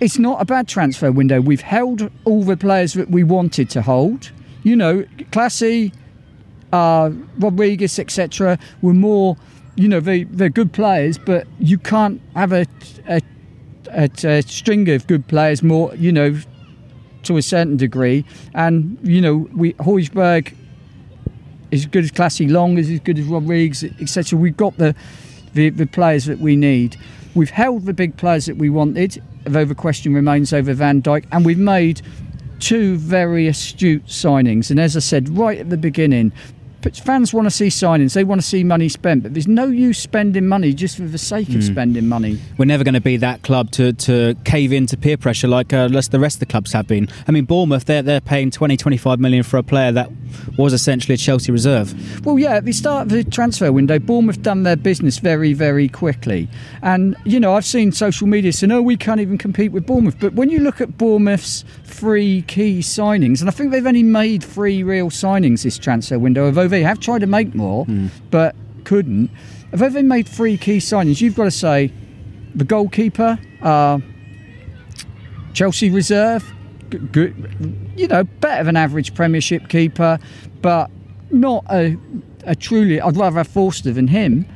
It's 0.00 0.18
not 0.18 0.40
a 0.42 0.44
bad 0.44 0.68
transfer 0.68 1.10
window. 1.10 1.40
We've 1.40 1.60
held 1.60 2.10
all 2.24 2.42
the 2.42 2.56
players 2.56 2.94
that 2.94 3.10
we 3.10 3.24
wanted 3.24 3.70
to 3.70 3.82
hold. 3.82 4.30
You 4.62 4.76
know, 4.76 5.04
Clasie, 5.30 5.92
uh, 6.72 7.10
Rodriguez, 7.38 7.98
etc. 7.98 8.58
were 8.82 8.94
more, 8.94 9.36
you 9.76 9.88
know, 9.88 10.00
they, 10.00 10.24
they're 10.24 10.48
good 10.48 10.72
players, 10.72 11.16
but 11.16 11.46
you 11.58 11.78
can't 11.78 12.20
have 12.34 12.52
a, 12.52 12.66
a, 13.08 13.20
a, 13.90 14.10
a 14.24 14.42
string 14.42 14.88
of 14.90 15.06
good 15.06 15.26
players 15.28 15.62
more, 15.62 15.94
you 15.94 16.12
know, 16.12 16.38
to 17.22 17.36
a 17.36 17.42
certain 17.42 17.76
degree. 17.76 18.24
And, 18.54 18.98
you 19.02 19.20
know, 19.20 19.48
we 19.54 19.74
Højbjerg 19.74 20.48
is 20.48 20.63
as 21.74 21.86
good 21.86 22.04
as 22.04 22.10
Clasie, 22.10 22.50
Long 22.50 22.78
is 22.78 22.90
as 22.90 23.00
good 23.00 23.18
as 23.18 23.26
Rodriguez, 23.26 23.84
etc. 24.00 24.38
We've 24.38 24.56
got 24.56 24.76
the 24.78 24.94
the, 25.52 25.70
the 25.70 25.86
players 25.86 26.26
that 26.26 26.38
we 26.38 26.56
need. 26.56 26.96
We've 27.34 27.50
held 27.50 27.84
the 27.84 27.92
big 27.92 28.16
players 28.16 28.46
that 28.46 28.56
we 28.56 28.70
wanted, 28.70 29.22
though 29.44 29.64
the 29.64 29.74
question 29.74 30.14
remains 30.14 30.52
over 30.52 30.72
Van 30.74 31.02
Dijk, 31.02 31.26
and 31.32 31.44
we've 31.44 31.58
made 31.58 32.02
two 32.60 32.96
very 32.96 33.46
astute 33.46 34.06
signings. 34.06 34.70
And 34.70 34.78
as 34.80 34.96
I 34.96 35.00
said 35.00 35.28
right 35.28 35.58
at 35.58 35.70
the 35.70 35.76
beginning, 35.76 36.32
fans 36.92 37.32
want 37.32 37.46
to 37.46 37.50
see 37.50 37.68
signings. 37.68 38.14
They 38.14 38.24
want 38.24 38.40
to 38.40 38.46
see 38.46 38.62
money 38.62 38.88
spent, 38.88 39.22
but 39.22 39.34
there's 39.34 39.48
no 39.48 39.66
use 39.66 39.98
spending 39.98 40.46
money 40.46 40.72
just 40.72 40.96
for 40.96 41.04
the 41.04 41.18
sake 41.18 41.48
of 41.54 41.64
spending 41.64 42.08
money. 42.08 42.38
We're 42.58 42.66
never 42.66 42.84
going 42.84 42.94
to 42.94 43.00
be 43.00 43.16
that 43.18 43.42
club 43.42 43.70
to, 43.72 43.92
to 43.92 44.34
cave 44.44 44.72
into 44.72 44.96
peer 44.96 45.16
pressure 45.16 45.48
like 45.48 45.72
uh, 45.72 45.88
the 45.88 46.20
rest 46.20 46.36
of 46.36 46.40
the 46.40 46.46
clubs 46.46 46.72
have 46.72 46.86
been. 46.86 47.08
I 47.26 47.32
mean, 47.32 47.44
Bournemouth, 47.44 47.86
they're, 47.86 48.02
they're 48.02 48.20
paying 48.20 48.50
20, 48.50 48.76
25 48.76 49.18
million 49.18 49.42
for 49.42 49.56
a 49.56 49.62
player 49.62 49.92
that 49.92 50.10
was 50.56 50.72
essentially 50.72 51.14
a 51.14 51.16
Chelsea 51.16 51.52
reserve. 51.52 52.24
Well, 52.24 52.38
yeah, 52.38 52.54
at 52.56 52.64
the 52.64 52.72
start 52.72 53.06
of 53.06 53.08
the 53.10 53.24
transfer 53.24 53.72
window, 53.72 53.98
Bournemouth 53.98 54.42
done 54.42 54.62
their 54.62 54.76
business 54.76 55.18
very, 55.18 55.52
very 55.52 55.88
quickly. 55.88 56.48
And, 56.82 57.16
you 57.24 57.40
know, 57.40 57.54
I've 57.54 57.64
seen 57.64 57.92
social 57.92 58.26
media 58.26 58.52
saying, 58.52 58.72
oh, 58.72 58.82
we 58.82 58.96
can't 58.96 59.20
even 59.20 59.38
compete 59.38 59.72
with 59.72 59.86
Bournemouth. 59.86 60.18
But 60.18 60.34
when 60.34 60.50
you 60.50 60.60
look 60.60 60.80
at 60.80 60.96
Bournemouth's 60.98 61.64
three 61.84 62.42
key 62.42 62.80
signings, 62.80 63.40
and 63.40 63.48
I 63.48 63.52
think 63.52 63.70
they've 63.70 63.86
only 63.86 64.02
made 64.02 64.42
three 64.42 64.82
real 64.82 65.10
signings 65.10 65.62
this 65.62 65.78
transfer 65.78 66.18
window, 66.18 66.46
although 66.46 66.68
they 66.68 66.82
have 66.82 67.00
tried 67.00 67.20
to 67.20 67.26
make 67.26 67.54
more, 67.54 67.86
but 68.30 68.54
couldn't. 68.84 69.30
Although 69.72 69.90
they 69.90 70.02
made 70.02 70.28
three 70.28 70.56
key 70.56 70.78
signings, 70.78 71.20
you've 71.20 71.34
got 71.34 71.44
to 71.44 71.50
say 71.50 71.92
the 72.54 72.64
goalkeeper, 72.64 73.38
uh, 73.62 73.98
Chelsea 75.52 75.90
reserve, 75.90 76.52
good, 77.12 77.83
you 77.96 78.08
know, 78.08 78.24
better 78.24 78.64
than 78.64 78.76
average 78.76 79.14
Premiership 79.14 79.68
keeper, 79.68 80.18
but 80.62 80.90
not 81.30 81.64
a, 81.70 81.96
a 82.44 82.54
truly. 82.54 83.00
I'd 83.00 83.16
rather 83.16 83.38
have 83.38 83.48
Forster 83.48 83.92
than 83.92 84.08
him. 84.08 84.46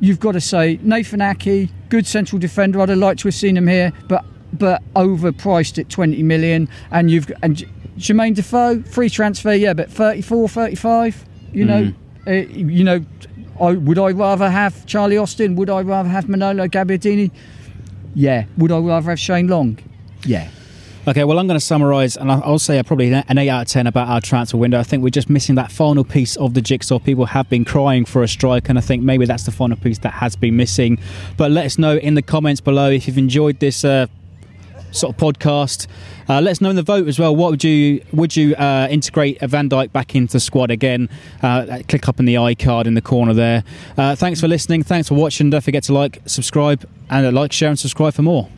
You've 0.00 0.20
got 0.20 0.32
to 0.32 0.40
say 0.40 0.78
Nathan 0.82 1.20
Aké, 1.20 1.70
good 1.88 2.06
central 2.06 2.38
defender. 2.38 2.80
I'd 2.80 2.88
have 2.88 2.98
liked 2.98 3.20
to 3.20 3.28
have 3.28 3.34
seen 3.34 3.56
him 3.56 3.66
here, 3.66 3.92
but 4.08 4.24
but 4.52 4.82
overpriced 4.94 5.78
at 5.78 5.88
20 5.88 6.22
million. 6.22 6.68
And 6.90 7.10
you've 7.10 7.30
and 7.42 7.64
Jermaine 7.96 8.34
Defoe, 8.34 8.82
free 8.82 9.08
transfer, 9.08 9.52
yeah, 9.52 9.72
but 9.72 9.90
34, 9.90 10.48
35. 10.48 11.24
You 11.52 11.64
know, 11.64 11.92
uh, 12.26 12.30
you 12.32 12.84
know. 12.84 13.04
I, 13.60 13.70
would 13.70 14.00
I 14.00 14.10
rather 14.10 14.50
have 14.50 14.84
Charlie 14.84 15.16
Austin? 15.16 15.54
Would 15.54 15.70
I 15.70 15.82
rather 15.82 16.08
have 16.08 16.28
Manolo 16.28 16.66
Gabbiadini? 16.66 17.30
Yeah. 18.12 18.46
Would 18.58 18.72
I 18.72 18.78
rather 18.78 19.10
have 19.10 19.20
Shane 19.20 19.46
Long? 19.46 19.78
Yeah. 20.24 20.48
Okay, 21.06 21.22
well, 21.24 21.38
I'm 21.38 21.46
going 21.46 21.60
to 21.60 21.64
summarise, 21.64 22.16
and 22.16 22.32
I'll 22.32 22.58
say 22.58 22.82
probably 22.82 23.12
an 23.12 23.38
8 23.38 23.48
out 23.50 23.62
of 23.62 23.68
10 23.68 23.86
about 23.86 24.08
our 24.08 24.22
transfer 24.22 24.56
window. 24.56 24.80
I 24.80 24.84
think 24.84 25.02
we're 25.02 25.10
just 25.10 25.28
missing 25.28 25.54
that 25.56 25.70
final 25.70 26.02
piece 26.02 26.34
of 26.36 26.54
the 26.54 26.62
jigsaw. 26.62 26.98
People 26.98 27.26
have 27.26 27.46
been 27.50 27.66
crying 27.66 28.06
for 28.06 28.22
a 28.22 28.28
strike, 28.28 28.70
and 28.70 28.78
I 28.78 28.80
think 28.80 29.02
maybe 29.02 29.26
that's 29.26 29.44
the 29.44 29.52
final 29.52 29.76
piece 29.76 29.98
that 29.98 30.14
has 30.14 30.34
been 30.34 30.56
missing. 30.56 30.98
But 31.36 31.50
let 31.50 31.66
us 31.66 31.76
know 31.76 31.98
in 31.98 32.14
the 32.14 32.22
comments 32.22 32.62
below 32.62 32.90
if 32.90 33.06
you've 33.06 33.18
enjoyed 33.18 33.60
this. 33.60 33.84
Uh, 33.84 34.06
sort 34.92 35.12
of 35.12 35.20
podcast. 35.20 35.88
Uh, 36.28 36.40
let 36.40 36.52
us 36.52 36.60
know 36.60 36.70
in 36.70 36.76
the 36.76 36.82
vote 36.82 37.08
as 37.08 37.18
well. 37.18 37.34
What 37.34 37.50
would 37.50 37.64
you 37.64 38.04
would 38.12 38.36
you 38.36 38.54
uh, 38.54 38.86
integrate 38.88 39.42
a 39.42 39.48
Van 39.48 39.68
Dijk 39.68 39.90
back 39.90 40.14
into 40.14 40.34
the 40.34 40.40
squad 40.40 40.70
again? 40.70 41.08
Uh, 41.42 41.80
click 41.88 42.08
up 42.08 42.20
in 42.20 42.26
the 42.26 42.36
iCard 42.36 42.86
in 42.86 42.94
the 42.94 43.02
corner 43.02 43.34
there. 43.34 43.64
Uh, 43.98 44.14
thanks 44.14 44.40
for 44.40 44.46
listening. 44.46 44.84
Thanks 44.84 45.08
for 45.08 45.14
watching. 45.14 45.50
Don't 45.50 45.62
forget 45.62 45.82
to 45.84 45.92
like, 45.92 46.20
subscribe, 46.26 46.88
and 47.10 47.26
uh, 47.26 47.32
like, 47.32 47.52
share, 47.52 47.70
and 47.70 47.78
subscribe 47.78 48.14
for 48.14 48.22
more. 48.22 48.48